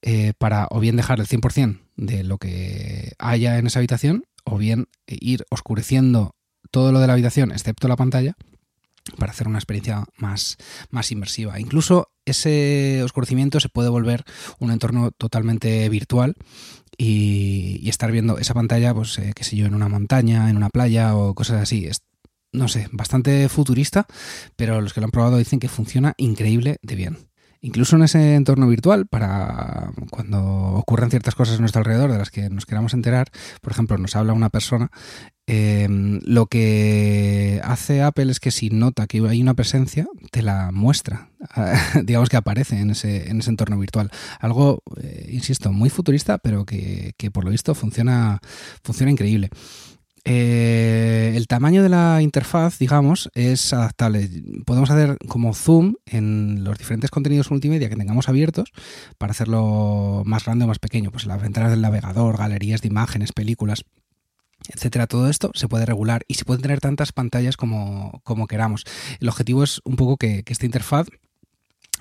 eh, 0.00 0.32
para 0.38 0.66
o 0.70 0.80
bien 0.80 0.96
dejar 0.96 1.20
el 1.20 1.26
100% 1.26 1.80
de 1.96 2.24
lo 2.24 2.38
que 2.38 3.12
haya 3.18 3.58
en 3.58 3.66
esa 3.66 3.78
habitación 3.78 4.24
o 4.44 4.58
bien 4.58 4.88
ir 5.06 5.44
oscureciendo 5.50 6.34
todo 6.70 6.90
lo 6.90 7.00
de 7.00 7.06
la 7.06 7.12
habitación 7.12 7.52
excepto 7.52 7.86
la 7.86 7.96
pantalla 7.96 8.36
para 9.18 9.32
hacer 9.32 9.48
una 9.48 9.58
experiencia 9.58 10.04
más, 10.16 10.56
más 10.90 11.10
inmersiva. 11.12 11.60
Incluso 11.60 12.08
ese 12.24 13.02
oscurecimiento 13.02 13.60
se 13.60 13.68
puede 13.68 13.88
volver 13.88 14.24
un 14.58 14.70
entorno 14.70 15.10
totalmente 15.10 15.88
virtual 15.88 16.36
y, 16.96 17.88
estar 17.88 18.10
viendo 18.12 18.38
esa 18.38 18.54
pantalla, 18.54 18.94
pues 18.94 19.18
eh, 19.18 19.32
qué 19.34 19.44
sé 19.44 19.56
yo, 19.56 19.66
en 19.66 19.74
una 19.74 19.88
montaña, 19.88 20.48
en 20.50 20.56
una 20.56 20.70
playa 20.70 21.14
o 21.16 21.34
cosas 21.34 21.62
así. 21.62 21.86
Es, 21.86 22.02
no 22.52 22.68
sé, 22.68 22.88
bastante 22.92 23.48
futurista, 23.48 24.06
pero 24.56 24.80
los 24.80 24.92
que 24.92 25.00
lo 25.00 25.06
han 25.06 25.10
probado 25.10 25.38
dicen 25.38 25.60
que 25.60 25.68
funciona 25.68 26.14
increíble 26.16 26.76
de 26.82 26.94
bien. 26.96 27.31
Incluso 27.64 27.94
en 27.94 28.02
ese 28.02 28.34
entorno 28.34 28.66
virtual, 28.66 29.06
para 29.06 29.92
cuando 30.10 30.42
ocurran 30.74 31.10
ciertas 31.10 31.36
cosas 31.36 31.58
a 31.58 31.60
nuestro 31.60 31.78
alrededor 31.78 32.10
de 32.10 32.18
las 32.18 32.30
que 32.30 32.50
nos 32.50 32.66
queramos 32.66 32.92
enterar, 32.92 33.30
por 33.60 33.72
ejemplo, 33.72 33.96
nos 33.98 34.16
habla 34.16 34.32
una 34.32 34.50
persona, 34.50 34.90
em, 35.46 36.18
lo 36.24 36.46
que 36.46 37.60
hace 37.62 38.02
Apple 38.02 38.32
es 38.32 38.40
que 38.40 38.50
si 38.50 38.70
nota 38.70 39.06
que 39.06 39.18
hay 39.28 39.40
una 39.40 39.54
presencia, 39.54 40.08
te 40.32 40.42
la 40.42 40.72
muestra, 40.72 41.30
digamos 42.02 42.28
que 42.30 42.36
aparece 42.36 42.80
en 42.80 42.90
ese, 42.90 43.30
en 43.30 43.38
ese 43.38 43.50
entorno 43.50 43.78
virtual. 43.78 44.10
Algo, 44.40 44.82
eh, 45.00 45.28
insisto, 45.30 45.72
muy 45.72 45.88
futurista, 45.88 46.38
pero 46.38 46.64
que, 46.66 47.12
que 47.16 47.30
por 47.30 47.44
lo 47.44 47.50
visto 47.52 47.76
funciona, 47.76 48.40
funciona 48.82 49.12
increíble. 49.12 49.50
Eh, 50.24 51.32
el 51.34 51.48
tamaño 51.48 51.82
de 51.82 51.88
la 51.88 52.22
interfaz, 52.22 52.78
digamos, 52.78 53.28
es 53.34 53.72
adaptable. 53.72 54.28
Podemos 54.64 54.90
hacer 54.90 55.18
como 55.28 55.52
zoom 55.52 55.94
en 56.06 56.62
los 56.62 56.78
diferentes 56.78 57.10
contenidos 57.10 57.50
multimedia 57.50 57.88
que 57.88 57.96
tengamos 57.96 58.28
abiertos 58.28 58.70
para 59.18 59.32
hacerlo 59.32 60.22
más 60.24 60.44
grande 60.44 60.64
o 60.64 60.68
más 60.68 60.78
pequeño. 60.78 61.10
Pues 61.10 61.26
las 61.26 61.42
ventanas 61.42 61.70
del 61.70 61.80
navegador, 61.80 62.38
galerías 62.38 62.82
de 62.82 62.88
imágenes, 62.88 63.32
películas, 63.32 63.84
etcétera. 64.68 65.06
Todo 65.08 65.28
esto 65.28 65.50
se 65.54 65.68
puede 65.68 65.86
regular 65.86 66.22
y 66.28 66.34
se 66.34 66.44
pueden 66.44 66.62
tener 66.62 66.80
tantas 66.80 67.12
pantallas 67.12 67.56
como, 67.56 68.20
como 68.22 68.46
queramos. 68.46 68.84
El 69.20 69.28
objetivo 69.28 69.64
es 69.64 69.80
un 69.84 69.96
poco 69.96 70.16
que, 70.16 70.44
que 70.44 70.52
esta 70.52 70.66
interfaz 70.66 71.08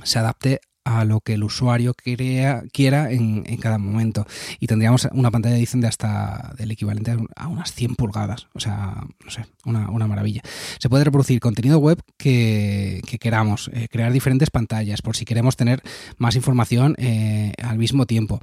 se 0.03 0.19
adapte 0.19 0.61
a 0.83 1.05
lo 1.05 1.21
que 1.21 1.33
el 1.33 1.43
usuario 1.43 1.93
quiera 1.93 3.11
en, 3.11 3.43
cada 3.57 3.77
momento. 3.77 4.25
Y 4.59 4.67
tendríamos 4.67 5.07
una 5.11 5.31
pantalla, 5.31 5.55
dicen, 5.55 5.81
de 5.81 5.87
hasta 5.87 6.53
del 6.57 6.71
equivalente 6.71 7.15
a 7.35 7.47
unas 7.47 7.73
100 7.73 7.95
pulgadas. 7.95 8.47
O 8.53 8.59
sea, 8.59 9.03
no 9.23 9.31
sé, 9.31 9.45
una, 9.65 10.07
maravilla. 10.07 10.41
Se 10.79 10.89
puede 10.89 11.03
reproducir 11.03 11.39
contenido 11.39 11.79
web 11.79 12.01
que, 12.17 13.01
queramos, 13.19 13.69
eh, 13.73 13.87
crear 13.89 14.11
diferentes 14.11 14.49
pantallas 14.49 15.01
por 15.01 15.15
si 15.15 15.25
queremos 15.25 15.55
tener 15.55 15.81
más 16.17 16.35
información 16.35 16.95
eh, 16.97 17.53
al 17.61 17.77
mismo 17.77 18.05
tiempo. 18.05 18.41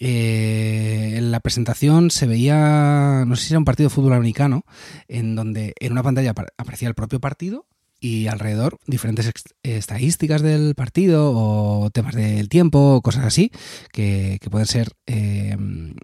Eh, 0.00 1.14
en 1.16 1.32
la 1.32 1.40
presentación 1.40 2.10
se 2.10 2.26
veía, 2.26 3.24
no 3.26 3.36
sé 3.36 3.46
si 3.46 3.52
era 3.52 3.58
un 3.58 3.64
partido 3.64 3.88
de 3.88 3.94
fútbol 3.94 4.12
americano, 4.12 4.64
en 5.08 5.34
donde 5.34 5.74
en 5.80 5.92
una 5.92 6.02
pantalla 6.02 6.34
aparecía 6.56 6.88
el 6.88 6.94
propio 6.94 7.20
partido 7.20 7.66
y 8.00 8.26
alrededor 8.28 8.78
diferentes 8.86 9.30
estadísticas 9.62 10.42
del 10.42 10.74
partido 10.74 11.32
o 11.34 11.90
temas 11.90 12.14
del 12.14 12.48
tiempo 12.48 12.96
o 12.96 13.02
cosas 13.02 13.24
así 13.24 13.50
que, 13.92 14.38
pueden 14.50 14.66
ser 14.66 14.92
em, 15.06 15.94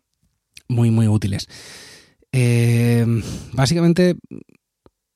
muy 0.68 0.90
muy 0.90 1.08
útiles. 1.08 1.48
Em, 2.32 3.22
básicamente 3.52 4.16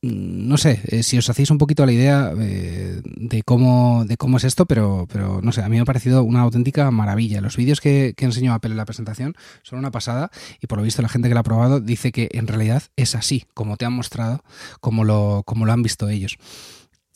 no 0.00 0.56
sé 0.58 0.80
eh, 0.84 1.02
si 1.02 1.18
os 1.18 1.28
hacéis 1.28 1.50
un 1.50 1.58
poquito 1.58 1.84
la 1.84 1.90
idea 1.92 2.32
eh, 2.38 3.00
de 3.04 3.42
cómo 3.42 4.04
de 4.06 4.16
cómo 4.16 4.36
es 4.36 4.44
esto, 4.44 4.64
pero, 4.66 5.08
pero 5.10 5.40
no 5.42 5.50
sé, 5.50 5.62
a 5.62 5.68
mí 5.68 5.76
me 5.76 5.82
ha 5.82 5.84
parecido 5.84 6.22
una 6.22 6.42
auténtica 6.42 6.90
maravilla. 6.90 7.40
Los 7.40 7.56
vídeos 7.56 7.80
que, 7.80 8.14
que 8.16 8.24
enseñó 8.24 8.54
Apple 8.54 8.70
en 8.70 8.76
la 8.76 8.84
presentación 8.84 9.34
son 9.62 9.80
una 9.80 9.90
pasada 9.90 10.30
y 10.60 10.68
por 10.68 10.78
lo 10.78 10.84
visto 10.84 11.02
la 11.02 11.08
gente 11.08 11.28
que 11.28 11.34
lo 11.34 11.40
ha 11.40 11.44
probado 11.44 11.80
dice 11.80 12.12
que 12.12 12.28
en 12.32 12.46
realidad 12.46 12.84
es 12.96 13.16
así, 13.16 13.46
como 13.54 13.76
te 13.76 13.86
han 13.86 13.92
mostrado, 13.92 14.44
como 14.80 15.04
lo, 15.04 15.42
como 15.44 15.66
lo 15.66 15.72
han 15.72 15.82
visto 15.82 16.08
ellos. 16.08 16.38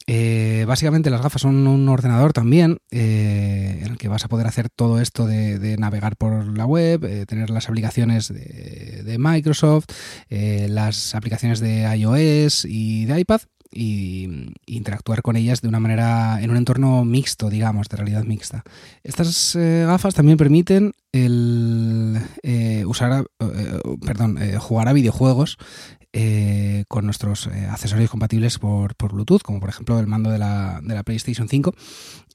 Eh, 0.07 0.65
básicamente 0.67 1.11
las 1.11 1.23
gafas 1.23 1.43
son 1.43 1.67
un 1.67 1.89
ordenador 1.89 2.33
también 2.33 2.79
en 2.91 3.85
el 3.85 3.99
que 3.99 4.09
vas 4.09 4.25
a 4.25 4.29
poder 4.29 4.47
hacer 4.47 4.69
todo 4.69 5.01
esto 5.01 5.27
de, 5.27 5.77
navegar 5.79 6.17
por 6.17 6.57
la 6.57 6.67
web, 6.67 7.27
tener 7.27 7.51
las 7.51 7.69
aplicaciones 7.69 8.29
de, 8.29 9.03
de 9.05 9.19
Microsoft, 9.19 9.87
las 10.29 11.15
aplicaciones 11.15 11.61
de 11.61 11.83
iOS 11.97 12.65
y 12.65 13.05
de 13.07 13.21
iPad 13.21 13.43
y, 13.73 14.29
interactuar 14.67 15.23
con 15.23 15.37
ellas 15.37 15.61
de 15.61 15.69
una 15.69 15.81
manera 15.81 16.41
en 16.41 16.51
un 16.51 16.57
entorno 16.57 17.05
mixto, 17.05 17.51
digamos, 17.51 17.89
de 17.89 17.97
realidad 17.97 18.25
mixta. 18.25 18.65
Estas 19.03 19.57
eh, 19.57 19.85
gafas 19.87 20.15
también 20.15 20.39
permiten 20.39 20.93
el 21.13 21.23
eh, 21.23 21.62
usar, 22.93 23.27
eh, 23.41 23.81
perdón, 24.05 24.39
jugar 24.59 24.89
a 24.89 24.93
videojuegos 24.93 25.59
con 26.89 27.07
nuestros 27.07 27.47
accesorios 27.47 28.11
compatibles 28.11 28.59
por, 28.59 28.95
Bluetooth, 28.99 29.41
como 29.41 29.61
por 29.61 29.71
ejemplo 29.71 29.99
el 29.99 30.07
mando 30.07 30.31
de 30.31 30.39
la, 30.39 30.81
de 30.83 30.95
la 30.95 31.05
PlayStation 31.05 31.49
5. 31.49 31.75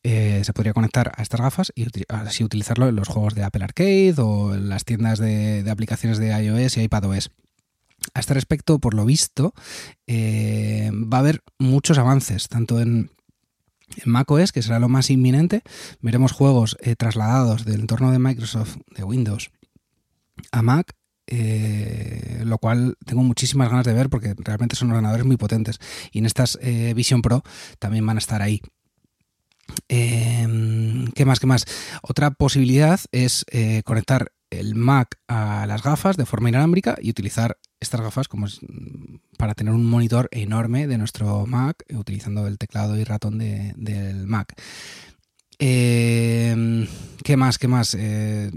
se 0.03 0.53
podría 0.55 0.73
conectar 0.73 1.11
a 1.15 1.21
estas 1.21 1.41
gafas 1.41 1.71
y 1.75 1.85
así 2.09 2.43
utilizarlo 2.43 2.87
en 2.89 2.95
los 2.95 3.07
juegos 3.07 3.35
de 3.35 3.43
Apple 3.43 3.63
Arcade 3.63 4.15
o 4.17 4.55
en 4.55 4.67
las 4.67 4.83
tiendas 4.83 5.19
de, 5.19 5.63
aplicaciones 5.69 6.17
de 6.17 6.29
iOS 6.29 6.77
y 6.77 6.81
iPadOS. 6.81 7.29
A 8.13 8.19
este 8.19 8.33
respecto, 8.33 8.79
por 8.79 8.93
lo 8.93 9.05
visto, 9.05 9.53
eh, 10.05 10.91
va 10.93 11.17
a 11.17 11.21
haber 11.21 11.41
muchos 11.59 11.97
avances, 11.97 12.47
tanto 12.47 12.79
en, 12.79 13.11
macOS, 14.05 14.51
que 14.51 14.61
será 14.61 14.79
lo 14.79 14.89
más 14.89 15.09
inminente, 15.09 15.61
veremos 16.01 16.31
juegos 16.31 16.77
eh, 16.81 16.95
trasladados 16.95 17.65
del 17.65 17.81
entorno 17.81 18.11
de 18.11 18.19
Microsoft, 18.19 18.77
de 18.95 19.03
Windows, 19.03 19.51
a 20.51 20.61
Mac, 20.61 20.93
eh, 21.27 22.41
lo 22.45 22.57
cual 22.57 22.95
tengo 23.05 23.23
muchísimas 23.23 23.69
ganas 23.69 23.85
de 23.85 23.93
ver 23.93 24.09
porque 24.09 24.33
realmente 24.37 24.75
son 24.75 24.91
ordenadores 24.91 25.25
muy 25.25 25.37
potentes. 25.37 25.79
Y 26.11 26.19
en 26.19 26.25
estas 26.25 26.57
Vision 26.95 27.21
Pro 27.21 27.43
también 27.79 28.05
van 28.05 28.17
a 28.17 28.19
estar 28.19 28.41
ahí. 28.41 28.61
Em, 29.89 31.07
¿Qué 31.11 31.25
más? 31.25 31.39
¿Qué 31.39 31.47
más? 31.47 31.65
Otra 32.01 32.31
posibilidad 32.31 32.99
es 33.11 33.45
conectar 33.83 34.31
el 34.49 34.75
Mac 34.75 35.19
a 35.27 35.65
las 35.67 35.83
gafas 35.83 36.17
de 36.17 36.25
forma 36.25 36.49
inalámbrica 36.49 36.97
y 37.01 37.09
utilizar 37.09 37.57
estas 37.79 38.01
gafas 38.01 38.27
como 38.27 38.47
para 39.37 39.53
tener 39.53 39.73
un 39.73 39.85
monitor 39.85 40.29
enorme 40.31 40.87
de 40.87 40.97
nuestro 40.97 41.45
Mac 41.45 41.83
utilizando 41.93 42.47
el 42.47 42.57
teclado 42.57 42.97
y 42.97 43.03
ratón 43.03 43.37
del 43.37 44.25
Mac. 44.27 44.53
Em, 45.59 46.87
¿Qué 47.23 47.35
más? 47.35 47.57
¿Qué 47.57 47.67
más? 47.67 47.95
Eh, 47.99 48.51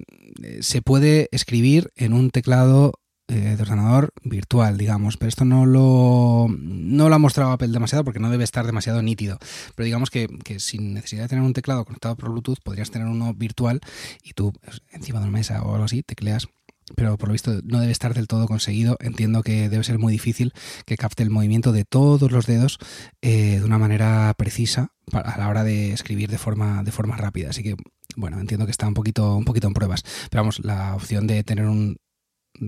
se 0.61 0.83
puede 0.83 1.29
escribir 1.33 1.91
en 1.97 2.13
un 2.13 2.31
teclado 2.31 2.93
eh, 3.29 3.55
de 3.57 3.63
ordenador 3.63 4.13
virtual, 4.25 4.77
digamos, 4.77 5.17
pero 5.17 5.29
esto 5.29 5.45
no 5.45 5.65
lo, 5.65 6.49
no 6.51 7.09
lo 7.09 7.15
ha 7.15 7.19
mostrado 7.19 7.53
Apple 7.53 7.69
demasiado 7.69 8.05
porque 8.05 8.19
no 8.19 8.29
debe 8.29 8.45
estar 8.45 8.67
demasiado 8.67 9.03
nítido. 9.03 9.39
Pero 9.77 9.85
digamos 9.85 10.11
que, 10.11 10.29
sin 10.59 10.95
necesidad 10.95 11.23
de 11.23 11.29
tener 11.29 11.45
un 11.45 11.53
teclado 11.53 11.85
conectado 11.85 12.17
por 12.17 12.31
Bluetooth, 12.31 12.59
podrías 12.63 12.91
tener 12.91 13.07
uno 13.07 13.33
virtual 13.33 13.81
y 14.25 14.33
tú 14.33 14.53
pues, 14.61 14.83
encima 14.91 15.21
de 15.21 15.27
una 15.29 15.39
mesa 15.39 15.63
o 15.63 15.73
algo 15.73 15.85
así 15.85 16.03
tecleas 16.03 16.49
pero 16.97 17.17
por 17.17 17.29
lo 17.29 17.33
visto 17.33 17.61
no 17.65 17.81
debe 17.81 17.93
estar 17.93 18.15
del 18.15 18.27
todo 18.27 18.47
conseguido. 18.47 18.97
Entiendo 19.01 19.43
que 19.43 19.69
debe 19.69 19.85
ser 19.85 19.99
muy 19.99 20.13
difícil 20.13 20.53
que 20.87 20.97
capte 20.97 21.23
el 21.23 21.31
movimiento 21.31 21.73
de 21.73 21.85
todos 21.85 22.31
los 22.31 22.47
dedos 22.47 22.79
eh, 23.23 23.59
de 23.59 23.65
una 23.65 23.79
manera 23.79 24.33
precisa 24.37 24.93
a 25.13 25.39
la 25.39 25.49
hora 25.49 25.65
de 25.65 25.93
escribir 25.93 26.31
de 26.31 26.39
forma, 26.39 26.83
de 26.83 26.93
forma 26.93 27.17
rápida. 27.17 27.51
Así 27.51 27.63
que, 27.63 27.77
bueno, 28.17 28.41
entiendo 28.41 28.67
que 28.67 28.73
está 28.73 28.87
un 28.87 28.95
poquito, 28.95 29.37
un 29.37 29.45
poquito 29.45 29.67
en 29.67 29.75
pruebas. 29.75 30.05
Pero 30.31 30.43
vamos, 30.43 30.61
la 30.65 30.95
opción 30.95 31.27
de 31.27 31.43
tener 31.45 31.67
un, 31.67 31.97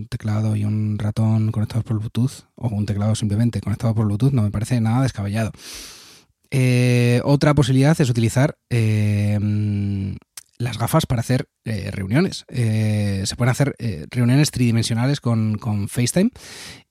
teclado 0.08 0.56
y 0.56 0.64
un 0.64 0.98
ratón 0.98 1.52
conectados 1.52 1.84
por 1.84 1.98
Bluetooth, 1.98 2.46
o 2.54 2.68
un 2.68 2.86
teclado 2.86 3.14
simplemente 3.14 3.60
conectado 3.60 3.94
por 3.94 4.06
Bluetooth, 4.06 4.32
no 4.32 4.42
me 4.42 4.50
parece 4.50 4.80
nada 4.80 5.02
descabellado. 5.02 5.52
Eh, 6.50 7.20
otra 7.24 7.54
posibilidad 7.54 7.98
es 8.00 8.10
utilizar 8.10 8.56
eh, 8.70 9.38
las 10.62 10.78
gafas 10.78 11.06
para 11.06 11.20
hacer 11.20 11.46
eh, 11.64 11.90
reuniones. 11.90 12.44
se 12.48 13.36
pueden 13.36 13.50
hacer 13.50 13.74
reuniones 14.10 14.50
tridimensionales 14.50 15.20
con, 15.20 15.58
con 15.58 15.88
FaceTime 15.88 16.30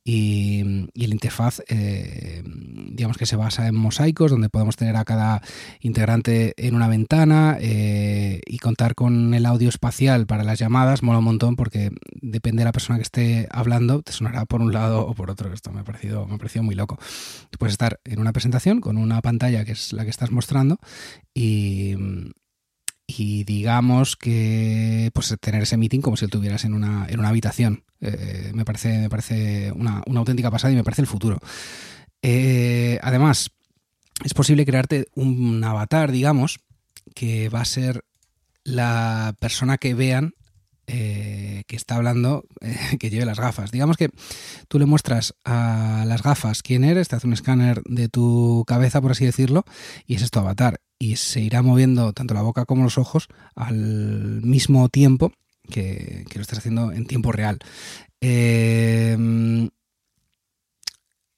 y, 0.04 0.62
el 0.62 1.14
interfaz, 1.14 1.62
eh, 1.68 2.44
digamos 2.44 3.18
que 3.18 3.28
se 3.28 3.36
basa 3.36 3.68
en 3.68 3.76
mosaicos, 3.76 4.32
donde 4.32 4.50
podemos 4.50 4.76
tener 4.76 4.96
a 4.96 5.06
cada 5.06 5.42
integrante 5.80 6.54
en 6.58 6.76
una 6.76 6.88
ventana 6.88 7.58
eh, 7.60 8.42
y 8.48 8.58
contar 8.58 8.96
con 8.96 9.34
el 9.36 9.46
audio 9.46 9.70
espacial 9.70 10.26
para 10.26 10.44
las 10.44 10.58
llamadas. 10.58 11.04
Mola 11.04 11.20
un 11.20 11.26
montón 11.26 11.56
porque 11.56 11.92
depende 12.22 12.62
de 12.62 12.66
la 12.66 12.72
persona 12.72 12.98
que 12.98 13.04
esté 13.04 13.48
hablando, 13.52 14.02
te 14.02 14.12
sonará 14.12 14.46
por 14.46 14.62
un 14.62 14.74
lado 14.74 15.06
o 15.06 15.14
por 15.14 15.30
otro. 15.30 15.54
Esto 15.54 15.72
me 15.72 15.82
ha 15.82 15.84
parecido, 15.84 16.26
me 16.26 16.36
ha 16.36 16.38
parecido 16.38 16.64
muy 16.64 16.76
loco. 16.76 16.98
Puedes 17.60 17.74
estar 17.74 18.00
en 18.04 18.20
una 18.20 18.34
presentación 18.34 18.82
con 18.82 18.98
una 18.98 19.22
pantalla 19.22 19.66
que 19.66 19.74
es 19.74 19.94
la 19.94 20.04
que 20.04 20.10
estás 20.10 20.32
mostrando 20.32 20.80
y, 21.34 21.96
y 23.20 23.44
digamos 23.44 24.16
que 24.16 25.10
pues 25.14 25.36
tener 25.40 25.64
ese 25.64 25.78
meeting 25.78 26.02
como 26.02 26.18
si 26.18 26.26
lo 26.26 26.30
tuvieras 26.30 26.66
en 26.66 26.74
una, 26.74 27.08
en 27.10 27.20
una 27.20 27.30
habitación. 27.30 27.84
Eh, 28.02 28.52
me 28.54 28.66
parece, 28.66 28.98
me 28.98 29.10
parece 29.10 29.72
una, 29.72 30.02
auténtica 30.06 30.52
pasada 30.52 30.74
y 30.74 30.76
me 30.76 30.84
parece 30.84 31.02
el 31.02 31.08
futuro. 31.08 31.40
Eh, 32.22 33.00
además, 33.02 33.52
es 34.24 34.34
posible 34.34 34.66
crearte 34.66 35.08
un 35.16 35.64
avatar, 35.64 36.12
digamos, 36.12 36.60
que 37.14 37.50
va 37.50 37.62
a 37.62 37.66
ser 37.66 38.04
la 38.64 39.36
persona 39.40 39.78
que 39.78 39.94
vean 39.94 40.36
eh, 40.94 41.64
que 41.68 41.78
está 41.78 41.96
hablando 41.96 42.44
eh, 42.60 42.98
que 43.00 43.10
lleve 43.10 43.26
las 43.26 43.40
gafas. 43.40 43.72
Digamos 43.72 43.96
que 43.96 44.10
tú 44.68 44.78
le 44.78 44.86
muestras 44.86 45.36
a 45.46 46.04
las 46.06 46.22
gafas 46.22 46.62
quién 46.64 46.84
eres, 46.84 47.08
te 47.08 47.16
hace 47.16 47.28
un 47.28 47.34
escáner 47.34 47.82
de 47.86 48.10
tu 48.10 48.66
cabeza, 48.68 49.00
por 49.00 49.12
así 49.12 49.26
decirlo, 49.26 49.64
y 50.06 50.16
es 50.16 50.30
tu 50.30 50.40
avatar. 50.40 50.82
Y 51.00 51.16
se 51.16 51.40
irá 51.40 51.62
moviendo 51.62 52.12
tanto 52.12 52.34
la 52.34 52.42
boca 52.42 52.66
como 52.66 52.84
los 52.84 52.98
ojos 52.98 53.30
al 53.56 54.42
mismo 54.44 54.90
tiempo 54.90 55.32
que, 55.70 56.26
lo 56.36 56.42
estás 56.42 56.60
haciendo 56.60 56.92
en 56.92 57.06
tiempo 57.06 57.32
real. 57.32 57.60
Em, 58.20 59.70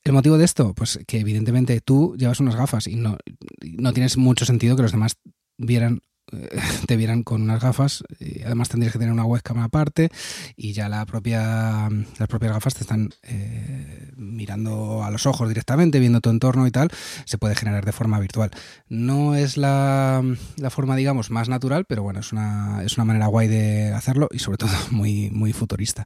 ¿El 0.04 0.14
motivo 0.14 0.40
de 0.40 0.46
esto? 0.46 0.74
Pues 0.74 1.00
que 1.06 1.20
evidentemente 1.20 1.80
tú 1.80 2.16
llevas 2.18 2.40
unas 2.40 2.56
gafas 2.56 2.88
y 2.88 2.96
no, 2.96 3.18
no 3.62 3.94
tienes 3.94 4.18
mucho 4.18 4.46
sentido 4.46 4.76
que 4.76 4.82
los 4.82 4.92
demás 4.92 5.18
vieran 5.60 6.02
te 6.88 6.96
vieran 6.96 7.24
con 7.24 7.42
unas 7.42 7.62
gafas. 7.62 8.04
Y 8.20 8.42
además 8.44 8.70
tendrías 8.70 8.94
que 8.94 9.00
tener 9.00 9.14
una 9.14 9.26
webcam 9.26 9.60
aparte 9.60 10.10
y 10.56 10.74
ya 10.74 10.90
la 10.90 11.06
propia, 11.06 11.90
las 11.90 12.28
propias 12.28 12.54
gafas 12.54 12.76
te 12.76 12.82
están 12.82 13.10
eh, 13.24 14.12
mirando 14.16 15.04
a 15.04 15.12
los 15.12 15.26
ojos 15.26 15.48
directamente, 15.48 16.00
viendo 16.00 16.22
tu 16.22 16.30
entorno 16.30 16.68
y 16.68 16.72
tal. 16.72 16.90
Se 17.26 17.38
puede 17.38 17.56
generar 17.56 17.86
de 17.86 17.92
forma 17.92 18.20
virtual. 18.20 18.52
No 18.90 19.36
es 19.36 19.58
la, 19.58 20.24
la 20.58 20.70
forma, 20.70 20.96
digamos, 20.96 21.32
más 21.32 21.50
natural, 21.50 21.86
pero 21.86 22.04
bueno, 22.04 22.20
es 22.20 22.32
una, 22.32 22.84
es 22.84 22.98
una 22.98 23.06
manera 23.06 23.28
guay 23.28 23.48
de 23.48 23.94
hacerlo 23.94 24.28
y 24.32 24.40
sobre 24.40 24.58
todo 24.58 24.72
muy, 24.92 25.30
muy 25.32 25.54
futurista. 25.54 26.06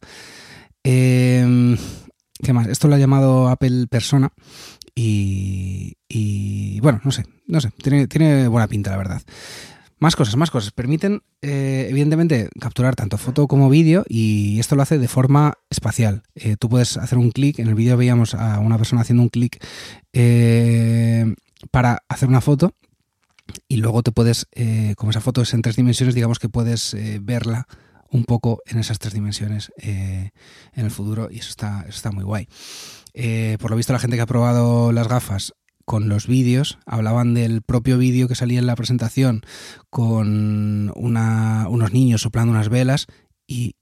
Em, 0.84 1.78
¿Qué 2.42 2.54
más? 2.54 2.68
Esto 2.68 2.88
lo 2.88 2.96
ha 2.96 3.00
llamado 3.00 3.50
Apple 3.50 3.88
Persona 3.88 4.32
y, 4.94 5.98
y 6.08 6.80
bueno, 6.80 7.02
no 7.04 7.12
sé, 7.12 7.26
no 7.48 7.60
sé, 7.62 7.72
tiene, 7.82 8.08
tiene 8.08 8.48
buena 8.48 8.68
pinta, 8.68 8.92
la 8.92 8.98
verdad. 8.98 9.22
Más 10.00 10.16
cosas, 10.16 10.36
más 10.36 10.52
cosas. 10.52 10.72
Permiten, 10.72 11.24
eh, 11.42 11.88
evidentemente, 11.90 12.50
capturar 12.60 12.96
tanto 12.96 13.18
foto 13.18 13.48
como 13.48 13.70
vídeo 13.70 14.06
y 14.08 14.60
esto 14.60 14.76
lo 14.76 14.84
hace 14.84 15.00
de 15.00 15.08
forma 15.08 15.56
espacial. 15.72 16.22
Eh, 16.36 16.56
tú 16.58 16.70
puedes 16.70 16.98
hacer 16.98 17.18
un 17.18 17.32
clic, 17.32 17.58
en 17.58 17.68
el 17.68 17.74
vídeo 17.74 17.98
veíamos 17.98 18.36
a 18.36 18.60
una 18.60 18.78
persona 18.78 19.02
haciendo 19.02 19.24
un 19.24 19.30
clic 19.30 19.58
eh, 20.14 21.34
para 21.72 22.04
hacer 22.10 22.30
una 22.30 22.42
foto 22.42 22.76
y 23.68 23.78
luego 23.78 24.04
te 24.04 24.12
puedes, 24.12 24.48
como 24.98 25.10
esa 25.10 25.22
foto 25.22 25.42
es 25.42 25.54
en 25.54 25.62
tres 25.62 25.78
dimensiones, 25.78 26.14
digamos 26.14 26.38
que 26.38 26.50
puedes 26.50 26.96
verla 27.22 27.66
un 28.12 28.26
poco 28.26 28.62
en 28.66 28.78
esas 28.78 29.00
tres 29.00 29.14
dimensiones 29.14 29.72
en 29.78 30.32
el 30.76 30.92
futuro 30.92 31.30
y 31.32 31.40
eso 31.40 31.50
está, 31.52 31.86
eso 31.88 31.96
está 31.96 32.12
muy 32.12 32.26
guay. 32.26 32.50
por 33.58 33.72
lo 33.72 33.78
visto 33.78 33.94
la 33.94 34.00
gente 34.00 34.18
que 34.18 34.22
ha 34.22 34.28
probado 34.28 34.92
las 34.92 35.08
gafas 35.08 35.54
con 35.88 36.10
los 36.10 36.28
vídeos, 36.28 36.80
hablaban 36.86 37.34
del 37.34 37.62
propio 37.62 37.98
vídeo 37.98 38.28
que 38.28 38.36
salía 38.36 38.60
en 38.60 38.68
la 38.68 38.76
presentación 38.76 39.44
con 39.90 40.92
unos 40.98 41.94
niños 41.94 42.22
soplando 42.24 42.52
unas 42.52 42.68
velas 42.68 43.08
y 43.48 43.76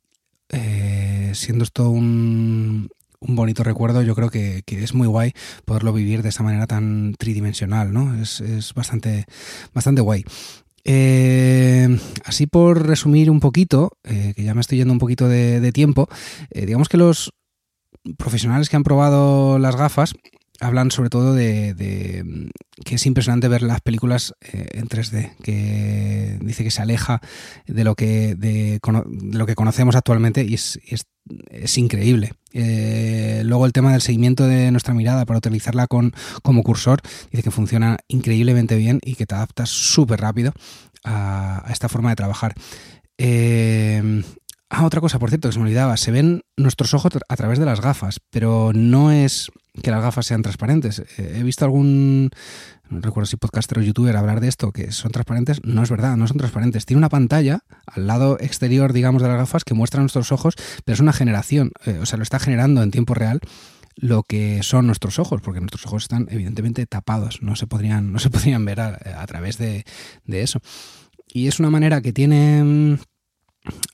eh, 0.50 1.32
siendo 1.34 1.64
esto 1.64 1.90
un, 1.90 2.90
un, 3.20 3.36
bonito 3.36 3.64
recuerdo, 3.64 4.04
yo 4.04 4.14
creo 4.14 4.30
que, 4.30 4.62
es 4.68 4.94
muy 4.94 5.08
guay 5.08 5.34
poderlo 5.66 5.94
vivir 5.94 6.22
de 6.22 6.30
esa 6.30 6.44
manera 6.44 6.68
tan 6.68 7.16
tridimensional, 7.18 7.92
¿no? 7.92 8.14
Es, 8.22 8.44
bastante, 8.76 9.26
bastante 9.74 10.02
guay. 10.02 10.26
Eh, 10.84 12.00
así 12.24 12.46
por 12.46 12.86
resumir 12.86 13.32
un 13.32 13.40
poquito, 13.40 13.98
eh, 14.04 14.34
que 14.36 14.44
ya 14.44 14.54
me 14.54 14.62
estoy 14.62 14.78
yendo 14.78 14.94
un 14.94 15.00
poquito 15.00 15.28
de, 15.28 15.72
tiempo, 15.72 16.08
digamos 16.54 16.88
que 16.88 16.98
los 16.98 17.34
profesionales 18.16 18.70
que 18.70 18.76
han 18.76 18.84
probado 18.84 19.58
las 19.58 19.76
gafas 19.76 20.14
hablan 20.60 20.92
sobre 20.92 21.10
todo 21.10 21.34
de, 21.34 22.50
que 22.84 22.96
es 22.96 23.06
impresionante 23.06 23.48
ver 23.48 23.62
las 23.62 23.82
películas 23.82 24.34
eh, 24.42 24.68
en 24.74 24.88
3D, 24.88 25.36
que 25.44 26.38
dice 26.42 26.64
que 26.64 26.72
se 26.72 26.82
aleja 26.82 27.22
de 27.68 27.84
lo 27.84 27.96
que, 27.96 28.36
de, 28.36 28.80
lo 29.32 29.46
que 29.46 29.56
conocemos 29.56 29.96
actualmente 29.96 30.44
y 30.44 30.56
es, 30.56 30.80
es, 30.88 31.78
increíble. 31.78 32.34
Eh, 32.54 33.42
luego 33.46 33.66
el 33.66 33.74
tema 33.74 33.92
del 33.92 34.02
seguimiento 34.02 34.48
de 34.48 34.72
nuestra 34.72 34.94
mirada 34.94 35.26
para 35.26 35.40
utilizarla 35.40 35.88
con, 35.88 36.14
como 36.44 36.64
cursor, 36.64 37.02
dice 37.32 37.44
que 37.44 37.52
funciona 37.52 37.98
increíblemente 38.08 38.76
bien 38.76 39.00
y 39.04 39.16
que 39.16 39.26
te 39.26 39.36
adaptas 39.36 39.70
súper 39.70 40.22
rápido 40.22 40.54
a, 41.04 41.66
esta 41.70 41.90
forma 41.90 42.10
de 42.10 42.16
trabajar. 42.16 42.54
Eh, 43.18 44.24
Ah, 44.78 44.86
otra 44.86 45.00
cosa, 45.00 45.20
por 45.20 45.30
cierto, 45.30 45.48
que 45.48 45.54
se 45.54 45.60
me 45.60 45.64
olvidaba. 45.64 45.96
Se 45.96 46.12
ven 46.12 46.42
nuestros 46.58 46.94
ojos 46.94 47.14
a 47.30 47.36
través 47.38 47.60
de 47.60 47.66
las 47.66 47.80
gafas, 47.80 48.20
pero 48.30 48.72
no 48.74 49.10
es 49.10 49.50
que 49.82 49.90
las 49.90 50.02
gafas 50.02 50.26
sean 50.26 50.42
transparentes. 50.42 51.00
Eh, 51.00 51.38
he 51.38 51.44
visto 51.44 51.64
algún, 51.64 52.30
no 52.90 53.00
recuerdo 53.00 53.26
si 53.26 53.38
podcaster 53.38 53.80
o 53.80 53.82
youtuber 53.82 54.18
hablar 54.18 54.42
de 54.42 54.50
esto, 54.50 54.74
que 54.74 54.92
son 54.92 55.14
transparentes. 55.14 55.62
No 55.64 55.82
es 55.82 55.90
verdad, 55.90 56.18
no 56.18 56.28
son 56.28 56.36
transparentes. 56.36 56.86
Tiene 56.86 56.98
una 56.98 57.08
pantalla 57.08 57.62
al 57.86 58.06
lado 58.06 58.38
exterior, 58.42 58.92
digamos, 58.92 59.22
de 59.22 59.30
las 59.30 59.38
gafas 59.38 59.64
que 59.64 59.74
muestra 59.74 60.02
nuestros 60.02 60.34
ojos, 60.34 60.56
pero 60.84 60.94
es 60.94 61.00
una 61.00 61.14
generación, 61.14 61.72
eh, 61.86 62.00
o 62.02 62.06
sea, 62.06 62.18
lo 62.18 62.24
está 62.24 62.40
generando 62.40 62.84
en 62.84 62.92
tiempo 62.92 63.14
real 63.14 63.40
lo 63.96 64.24
que 64.24 64.62
son 64.62 64.88
nuestros 64.88 65.20
ojos, 65.20 65.40
porque 65.40 65.62
nuestros 65.62 65.86
ojos 65.86 66.04
están 66.04 66.28
evidentemente 66.30 66.86
tapados, 66.86 67.42
no 67.42 67.56
se 67.56 67.66
podrían, 67.66 68.12
no 68.12 68.20
se 68.20 68.30
podrían 68.30 68.66
ver 68.66 68.82
a, 68.82 69.26
través 69.26 69.58
de, 69.58 69.86
de 70.26 70.42
eso. 70.42 70.60
Y 71.28 71.48
es 71.48 71.62
una 71.62 71.70
manera 71.70 72.02
que 72.02 72.12
tiene 72.12 72.98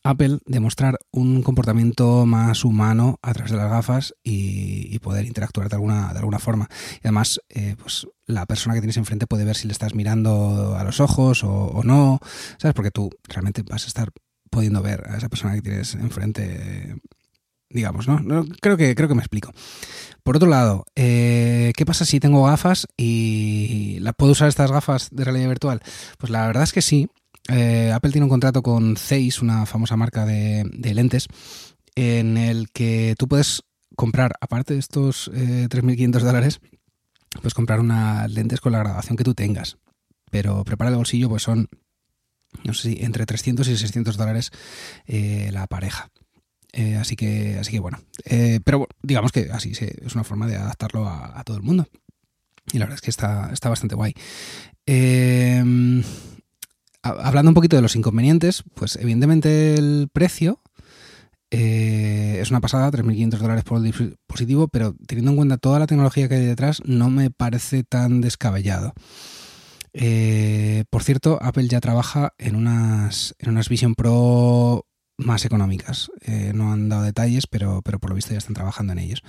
Apple 0.04 0.40
demostrar 0.46 0.98
un 1.12 1.44
comportamiento 1.44 2.26
más 2.26 2.66
humano 2.66 3.20
a 3.22 3.34
través 3.34 3.52
de 3.52 3.58
las 3.58 3.70
gafas 3.70 4.14
y, 4.24 4.98
poder 5.00 5.26
interactuar 5.26 5.68
de 5.68 5.76
alguna, 5.76 6.14
de 6.14 6.20
alguna 6.20 6.38
forma. 6.38 6.70
Y 6.96 7.08
además, 7.08 7.42
eh, 7.50 7.76
pues 7.82 8.08
la 8.28 8.46
persona 8.46 8.76
que 8.76 8.82
tienes 8.82 8.98
enfrente 8.98 9.26
puede 9.26 9.46
ver 9.46 9.56
si 9.56 9.68
le 9.68 9.74
estás 9.74 9.96
mirando 9.96 10.76
a 10.78 10.84
los 10.84 11.00
ojos 11.00 11.44
o, 11.44 11.82
no, 11.84 12.20
¿sabes? 12.58 12.76
Porque 12.76 12.92
tú 12.92 13.10
realmente 13.28 13.64
vas 13.64 13.86
a 13.86 13.88
estar 13.88 14.10
pudiendo 14.52 14.82
ver 14.82 15.08
a 15.10 15.18
esa 15.18 15.30
persona 15.30 15.56
que 15.56 15.62
tienes 15.62 15.96
enfrente, 15.96 16.98
digamos, 17.70 18.08
¿no? 18.08 18.46
creo, 18.62 18.78
que, 18.78 18.94
creo 18.94 19.08
que 19.08 19.16
me 19.16 19.22
explico. 19.22 19.52
Por 20.24 20.36
otro 20.36 20.50
lado, 20.50 20.86
eh, 20.96 21.74
¿qué 21.76 21.86
pasa 21.86 22.06
si 22.06 22.20
tengo 22.20 22.44
gafas 22.46 22.88
y 22.96 23.98
la, 24.02 24.14
puedo 24.14 24.34
usar 24.34 24.50
estas 24.50 24.72
gafas 24.72 25.10
de 25.12 25.24
realidad 25.24 25.50
virtual? 25.50 25.82
Pues 26.20 26.30
la 26.30 26.46
verdad 26.46 26.64
es 26.64 26.74
que 26.74 26.84
sí, 26.84 27.10
eh, 27.50 27.92
Apple 27.94 28.12
tiene 28.12 28.26
un 28.26 28.30
contrato 28.30 28.62
con 28.62 28.98
Zeiss, 28.98 29.42
una 29.42 29.66
famosa 29.66 29.96
marca 29.98 30.26
de, 30.26 30.94
lentes, 30.94 31.28
en 31.96 32.38
el 32.38 32.70
que 32.72 33.16
tú 33.18 33.28
puedes 33.28 33.64
comprar, 33.96 34.34
aparte 34.42 34.74
de 34.74 34.80
estos 34.80 35.32
3.500 35.32 36.16
eh, 36.16 36.24
dólares, 36.24 36.62
puedes 37.34 37.54
comprar 37.54 37.80
unas 37.80 38.32
lentes 38.32 38.62
con 38.62 38.72
la 38.72 38.80
graduación 38.80 39.18
que 39.18 39.24
tú 39.24 39.34
tengas. 39.34 39.78
Pero 40.30 40.64
prepara 40.64 40.92
el 40.92 40.96
bolsillo, 40.96 41.28
pues 41.28 41.44
son, 41.44 41.68
no 42.64 42.74
sé 42.74 42.94
si, 42.94 43.04
entre 43.04 43.26
300 43.26 43.68
y 43.68 43.78
600 43.78 44.16
dólares 44.16 44.52
eh, 45.06 45.50
la 45.52 45.68
pareja. 45.68 46.10
así 47.00 47.16
que, 47.16 47.58
así 47.60 47.72
que 47.72 47.80
bueno. 47.80 48.00
pero 48.64 48.88
digamos 49.02 49.32
que 49.34 49.50
así 49.52 49.72
es 49.72 50.16
una 50.16 50.24
forma 50.24 50.48
de 50.48 50.56
adaptarlo 50.56 51.08
a, 51.08 51.44
todo 51.44 51.58
el 51.58 51.64
mundo. 51.64 51.88
Y 52.72 52.78
la 52.78 52.86
verdad 52.86 52.96
es 52.96 53.02
que 53.02 53.10
está, 53.10 53.50
está 53.52 53.68
bastante 53.68 53.96
guay. 53.96 54.14
Eh, 54.86 56.01
hablando 57.20 57.50
un 57.50 57.56
poquito 57.56 57.76
de 57.76 57.82
los 57.82 57.96
inconvenientes, 57.96 58.64
pues 58.76 58.96
evidentemente 58.96 59.76
el 59.76 60.10
precio 60.12 60.62
eh, 61.52 62.40
es 62.42 62.50
una 62.50 62.62
pasada, 62.62 62.90
3.500 62.92 63.38
dólares 63.38 63.64
por 63.66 63.78
el 63.78 63.84
dispositivo, 63.84 64.70
pero 64.70 64.96
teniendo 65.06 65.32
en 65.32 65.38
cuenta 65.38 65.58
toda 65.58 65.80
la 65.80 65.88
tecnología 65.88 66.30
que 66.30 66.36
hay 66.36 66.46
detrás, 66.46 66.82
no 66.86 67.10
me 67.10 67.30
parece 67.30 67.84
tan 67.84 68.22
descabellado. 68.22 68.94
Eh, 69.94 70.86
por 70.90 71.04
cierto, 71.04 71.38
Apple 71.42 71.68
ya 71.68 71.82
trabaja 71.82 72.34
en 72.38 72.56
unas, 72.56 73.36
en 73.40 73.50
unas 73.50 73.68
Vision 73.68 73.96
Pro 73.96 74.86
más 75.22 75.46
económicas. 75.46 76.12
Eh, 76.22 76.52
no 76.54 76.72
han 76.72 76.90
dado 76.90 77.04
detalles, 77.04 77.48
pero, 77.48 77.82
pero 77.84 78.00
por 78.00 78.10
lo 78.10 78.16
visto 78.16 78.32
ya 78.32 78.38
están 78.38 78.54
trabajando 78.54 78.94
en 78.94 79.00
ellos. 79.00 79.24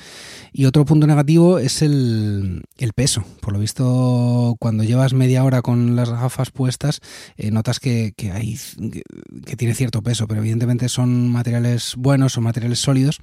Y 0.52 0.64
otro 0.64 0.84
punto 0.84 1.06
negativo 1.06 1.58
es 1.58 1.82
el, 1.82 2.64
peso. 2.94 3.24
Por 3.40 3.52
lo 3.52 3.58
visto, 3.58 4.56
cuando 4.58 4.84
llevas 4.84 5.14
media 5.14 5.44
hora 5.44 5.62
con 5.62 5.96
las 5.96 6.10
gafas 6.10 6.50
puestas, 6.50 7.00
eh, 7.36 7.50
notas 7.50 7.80
que, 7.80 8.12
que, 8.16 8.30
tiene 9.56 9.74
cierto 9.74 10.02
peso, 10.02 10.26
pero 10.26 10.40
evidentemente 10.40 10.88
son 10.88 11.28
materiales 11.28 11.94
buenos, 11.96 12.32
son 12.32 12.44
materiales 12.44 12.80
sólidos. 12.80 13.18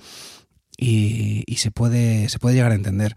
Y, 0.82 1.44
se, 1.58 1.72
puede, 1.72 2.30
se 2.30 2.40
puede 2.40 2.56
llegar 2.56 2.72
a 2.72 2.76
entender. 2.76 3.14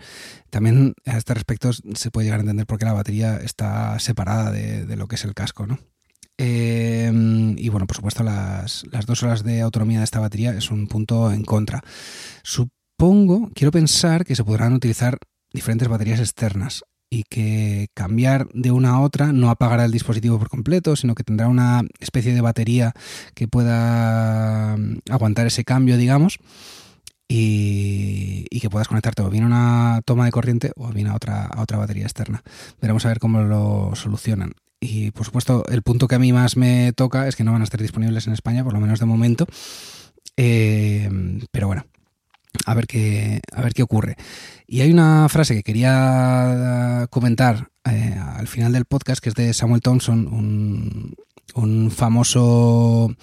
También 0.50 0.94
a 1.06 1.16
este 1.16 1.32
respecto 1.32 1.70
se 1.72 2.10
puede 2.10 2.24
llegar 2.24 2.40
a 2.40 2.42
entender 2.42 2.66
porque 2.66 2.84
la 2.84 2.92
batería 2.92 3.36
está 3.36 3.96
separada 4.00 4.50
de, 4.50 4.84
de 4.84 4.96
lo 4.96 5.06
que 5.06 5.14
es 5.14 5.24
el 5.24 5.32
casco, 5.32 5.68
¿no? 5.68 5.78
Em, 6.44 7.56
y 7.56 7.68
bueno, 7.68 7.86
por 7.86 7.94
supuesto, 7.94 8.24
las, 8.24 8.84
dos 9.06 9.22
horas 9.22 9.44
de 9.44 9.60
autonomía 9.60 9.98
de 9.98 10.04
esta 10.04 10.18
batería 10.18 10.50
es 10.50 10.72
un 10.72 10.88
punto 10.88 11.30
en 11.30 11.44
contra. 11.44 11.82
Supongo, 12.42 13.48
quiero 13.54 13.70
pensar 13.70 14.24
que 14.24 14.34
se 14.34 14.42
podrán 14.42 14.72
utilizar 14.72 15.18
diferentes 15.52 15.86
baterías 15.86 16.18
externas 16.18 16.82
y 17.08 17.22
que 17.30 17.86
cambiar 17.94 18.48
de 18.54 18.72
una 18.72 18.90
a 18.90 19.00
otra 19.00 19.32
no 19.32 19.50
apagará 19.50 19.84
el 19.84 19.92
dispositivo 19.92 20.36
por 20.36 20.48
completo, 20.48 20.96
sino 20.96 21.14
que 21.14 21.22
tendrá 21.22 21.46
una 21.46 21.82
especie 22.00 22.34
de 22.34 22.40
batería 22.40 22.92
que 23.36 23.46
pueda 23.46 24.76
mm, 24.76 24.98
aguantar 25.10 25.46
ese 25.46 25.62
cambio, 25.62 25.96
digamos, 25.96 26.40
y, 27.28 28.48
que 28.60 28.70
puedas 28.70 28.88
conectarte 28.88 29.22
o 29.22 29.30
bien 29.30 29.44
a 29.44 29.46
una 29.46 30.00
toma 30.04 30.24
de 30.24 30.32
corriente 30.32 30.72
o 30.74 30.88
bien 30.88 31.06
a 31.06 31.14
otra, 31.14 31.46
a 31.46 31.62
otra 31.62 31.78
batería 31.78 32.04
externa. 32.04 32.42
Veremos 32.80 33.06
a 33.06 33.10
ver 33.10 33.20
cómo 33.20 33.42
lo 33.42 33.92
solucionan. 33.94 34.54
Y 34.82 35.12
por 35.12 35.24
supuesto 35.24 35.64
el 35.68 35.82
punto 35.82 36.08
que 36.08 36.16
a 36.16 36.18
mí 36.18 36.32
más 36.32 36.56
me 36.56 36.92
toca 36.92 37.28
es 37.28 37.36
que 37.36 37.44
no 37.44 37.52
van 37.52 37.60
a 37.60 37.64
estar 37.64 37.80
disponibles 37.80 38.26
en 38.26 38.32
España, 38.32 38.64
por 38.64 38.72
lo 38.72 38.80
menos 38.80 38.98
de 38.98 39.06
momento. 39.06 39.46
Eh, 40.36 41.08
pero 41.52 41.68
bueno, 41.68 41.86
a 42.66 42.74
ver 42.74 42.88
qué, 42.88 43.40
a 43.52 43.62
ver 43.62 43.74
qué 43.74 43.84
ocurre. 43.84 44.16
Y 44.66 44.80
hay 44.80 44.90
una 44.90 45.28
frase 45.28 45.54
que 45.54 45.62
quería 45.62 47.06
comentar 47.10 47.68
eh, 47.84 48.18
al 48.18 48.48
final 48.48 48.72
del 48.72 48.84
podcast, 48.84 49.22
que 49.22 49.28
es 49.28 49.36
de 49.36 49.54
Samuel 49.54 49.82
Thompson, 49.82 50.26
un, 50.26 51.14
un 51.54 51.90
famoso 51.90 53.14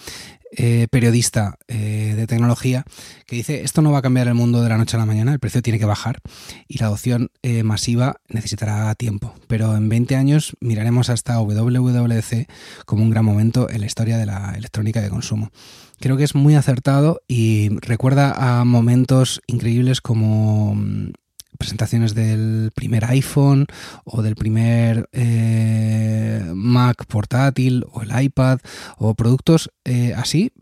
eh, 0.51 0.87
periodista 0.89 1.57
eh, 1.67 2.15
de 2.17 2.25
tecnología 2.25 2.83
que 3.27 3.35
dice 3.35 3.61
esto 3.61 3.83
no 3.83 3.91
va 3.91 3.99
a 3.99 4.01
cambiar 4.01 4.27
el 4.27 4.33
mundo 4.33 4.63
de 4.63 4.69
la 4.69 4.79
noche 4.79 4.97
a 4.97 4.99
la 4.99 5.05
mañana, 5.05 5.31
el 5.31 5.39
precio 5.39 5.61
tiene 5.61 5.77
que 5.77 5.85
bajar 5.85 6.21
y 6.67 6.79
la 6.79 6.87
adopción 6.87 7.29
eh, 7.43 7.61
masiva 7.61 8.15
necesitará 8.29 8.93
tiempo. 8.95 9.35
Pero 9.47 9.75
en 9.75 9.89
20 9.89 10.15
años 10.15 10.57
miraremos 10.59 11.11
hasta 11.11 11.39
WWDC 11.39 12.49
como 12.85 13.03
un 13.03 13.11
gran 13.11 13.25
momento 13.25 13.69
en 13.69 13.81
la 13.81 13.85
historia 13.85 14.17
de 14.17 14.25
la 14.25 14.53
electrónica 14.57 15.01
de 15.01 15.09
consumo. 15.09 15.51
Creo 15.99 16.17
que 16.17 16.23
es 16.23 16.33
muy 16.33 16.55
acertado 16.55 17.21
y 17.27 17.69
recuerda 17.81 18.59
a 18.59 18.65
momentos 18.65 19.41
increíbles 19.45 20.01
como 20.01 20.73
mm, 20.73 21.11
presentaciones 21.59 22.15
del 22.15 22.71
primer 22.73 23.05
iPhone 23.05 23.67
o 24.05 24.23
del 24.23 24.35
primer 24.35 25.09
eh, 25.11 26.49
Mac 26.55 27.05
portátil 27.05 27.85
o 27.91 28.01
el 28.01 28.09
iPad 28.19 28.59
o 28.97 29.13
productos 29.13 29.69
eh, 29.83 30.13
así, 30.15 30.53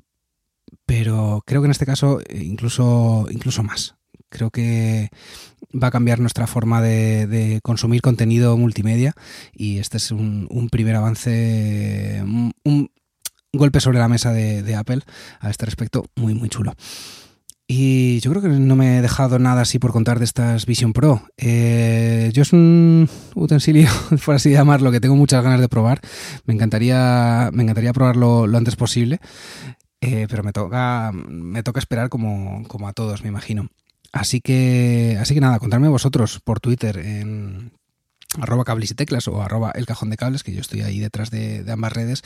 pero 0.85 1.43
creo 1.45 1.61
que 1.61 1.65
en 1.65 1.71
este 1.71 1.85
caso 1.85 2.19
eh, 2.27 2.43
incluso, 2.43 3.27
incluso 3.29 3.63
más. 3.63 3.95
Creo 4.29 4.49
que 4.49 5.09
va 5.71 5.87
a 5.87 5.91
cambiar 5.91 6.19
nuestra 6.19 6.47
forma 6.47 6.81
de, 6.81 7.59
consumir 7.63 8.01
contenido 8.01 8.57
multimedia 8.57 9.13
y 9.53 9.77
este 9.77 9.97
es 9.97 10.11
un, 10.11 10.67
primer 10.69 10.95
avance, 10.97 12.21
un, 12.25 12.91
golpe 13.53 13.79
sobre 13.79 13.99
la 13.99 14.09
mesa 14.09 14.33
de 14.33 14.75
Apple 14.75 15.01
a 15.39 15.49
este 15.49 15.65
respecto 15.65 16.05
muy 16.15 16.33
muy 16.33 16.49
chulo. 16.49 16.73
Y 17.69 18.21
yo 18.21 18.31
creo 18.31 18.41
que 18.41 18.47
no 18.47 18.77
me 18.77 18.97
he 18.97 19.01
dejado 19.01 19.39
nada 19.39 19.61
así 19.61 19.77
por 19.77 19.91
contar 19.91 20.19
de 20.19 20.25
estas 20.25 20.65
Vision 20.65 20.93
Pro. 20.93 21.23
Eh, 21.35 22.31
yo 22.33 22.43
es 22.43 22.53
un 22.53 23.09
utensilio, 23.35 23.89
por 24.25 24.35
así 24.35 24.51
llamarlo, 24.51 24.89
que 24.89 25.01
tengo 25.01 25.17
muchas 25.17 25.43
ganas 25.43 25.59
de 25.59 25.67
probar. 25.67 25.99
Me 26.45 26.53
encantaría, 26.53 27.49
me 27.51 27.63
encantaría 27.63 27.91
probarlo 27.91 28.47
lo 28.47 28.57
antes 28.57 28.77
posible. 28.77 29.19
Eh, 29.99 30.27
pero 30.29 30.43
me 30.43 30.53
toca, 30.53 31.11
me 31.13 31.61
toca 31.61 31.79
esperar 31.79 32.07
como, 32.07 32.63
como 32.69 32.87
a 32.87 32.93
todos, 32.93 33.23
me 33.23 33.29
imagino. 33.29 33.69
Así 34.13 34.39
que, 34.39 35.17
así 35.19 35.33
que 35.33 35.41
nada, 35.41 35.59
contadme 35.59 35.89
vosotros 35.89 36.39
por 36.39 36.61
Twitter 36.61 36.97
en 36.97 37.73
arroba 38.39 38.63
cables 38.63 38.91
y 38.91 38.95
teclas 38.95 39.27
o 39.27 39.41
arroba 39.41 39.71
el 39.75 39.85
cajón 39.85 40.09
de 40.09 40.17
cables, 40.17 40.43
que 40.43 40.53
yo 40.53 40.61
estoy 40.61 40.81
ahí 40.81 40.99
detrás 40.99 41.31
de, 41.31 41.63
de 41.63 41.71
ambas 41.71 41.91
redes, 41.91 42.23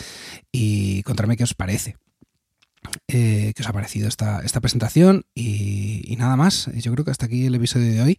y 0.52 1.02
contadme 1.04 1.38
qué 1.38 1.44
os 1.46 1.54
parece. 1.56 1.96
Eh, 3.08 3.54
que 3.56 3.62
os 3.62 3.70
ha 3.70 3.74
parecido 3.74 4.08
esta, 4.08 4.42
esta 4.42 4.60
presentación 4.60 5.26
y, 5.36 6.16
nada 6.18 6.36
más. 6.36 6.70
Yo 6.76 6.92
creo 6.94 7.06
que 7.06 7.12
hasta 7.12 7.26
aquí 7.26 7.46
el 7.46 7.56
episodio 7.56 7.92
de 7.92 8.02
hoy. 8.02 8.18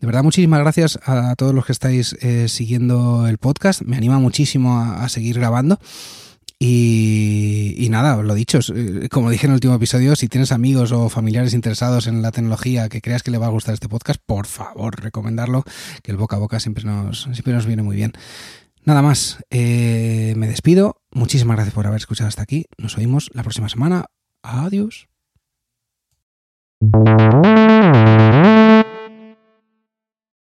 De 0.00 0.06
verdad, 0.06 0.22
muchísimas 0.22 0.60
gracias 0.60 0.98
a 1.04 1.34
todos 1.36 1.54
los 1.54 1.66
que 1.66 1.72
estáis 1.72 2.16
eh, 2.20 2.48
siguiendo 2.48 3.26
el 3.26 3.38
podcast. 3.38 3.82
Me 3.82 3.96
anima 3.96 4.18
muchísimo 4.18 4.78
a, 4.80 5.08
seguir 5.08 5.38
grabando. 5.38 5.78
Y, 6.58 7.88
nada, 7.90 8.16
lo 8.22 8.34
dicho, 8.34 8.60
eh, 8.74 9.08
como 9.10 9.30
dije 9.30 9.46
en 9.46 9.52
el 9.52 9.56
último 9.56 9.74
episodio, 9.74 10.16
si 10.16 10.28
tienes 10.28 10.52
amigos 10.52 10.92
o 10.92 11.08
familiares 11.08 11.52
interesados 11.52 12.06
en 12.06 12.22
la 12.22 12.32
tecnología 12.32 12.88
que 12.88 13.00
creas 13.00 13.22
que 13.22 13.30
le 13.30 13.38
va 13.38 13.46
a 13.46 13.50
gustar 13.50 13.74
este 13.74 13.88
podcast, 13.88 14.20
por 14.24 14.46
favor, 14.46 15.02
recomendarlo, 15.02 15.64
que 16.02 16.12
el 16.12 16.16
boca 16.16 16.36
a 16.36 16.38
boca 16.38 16.60
siempre 16.60 16.84
nos, 16.84 17.22
siempre 17.32 17.52
nos 17.52 17.66
viene 17.66 17.82
muy 17.82 17.96
bien. 17.96 18.12
Nada 18.84 19.02
más, 19.02 19.38
me 19.50 20.46
despido. 20.46 21.03
Muchísimas 21.14 21.56
gracias 21.56 21.74
por 21.74 21.86
haber 21.86 21.98
escuchado 21.98 22.28
hasta 22.28 22.42
aquí. 22.42 22.66
Nos 22.76 22.98
oímos 22.98 23.30
la 23.34 23.42
próxima 23.42 23.68
semana. 23.68 24.06
Adiós. 24.42 25.08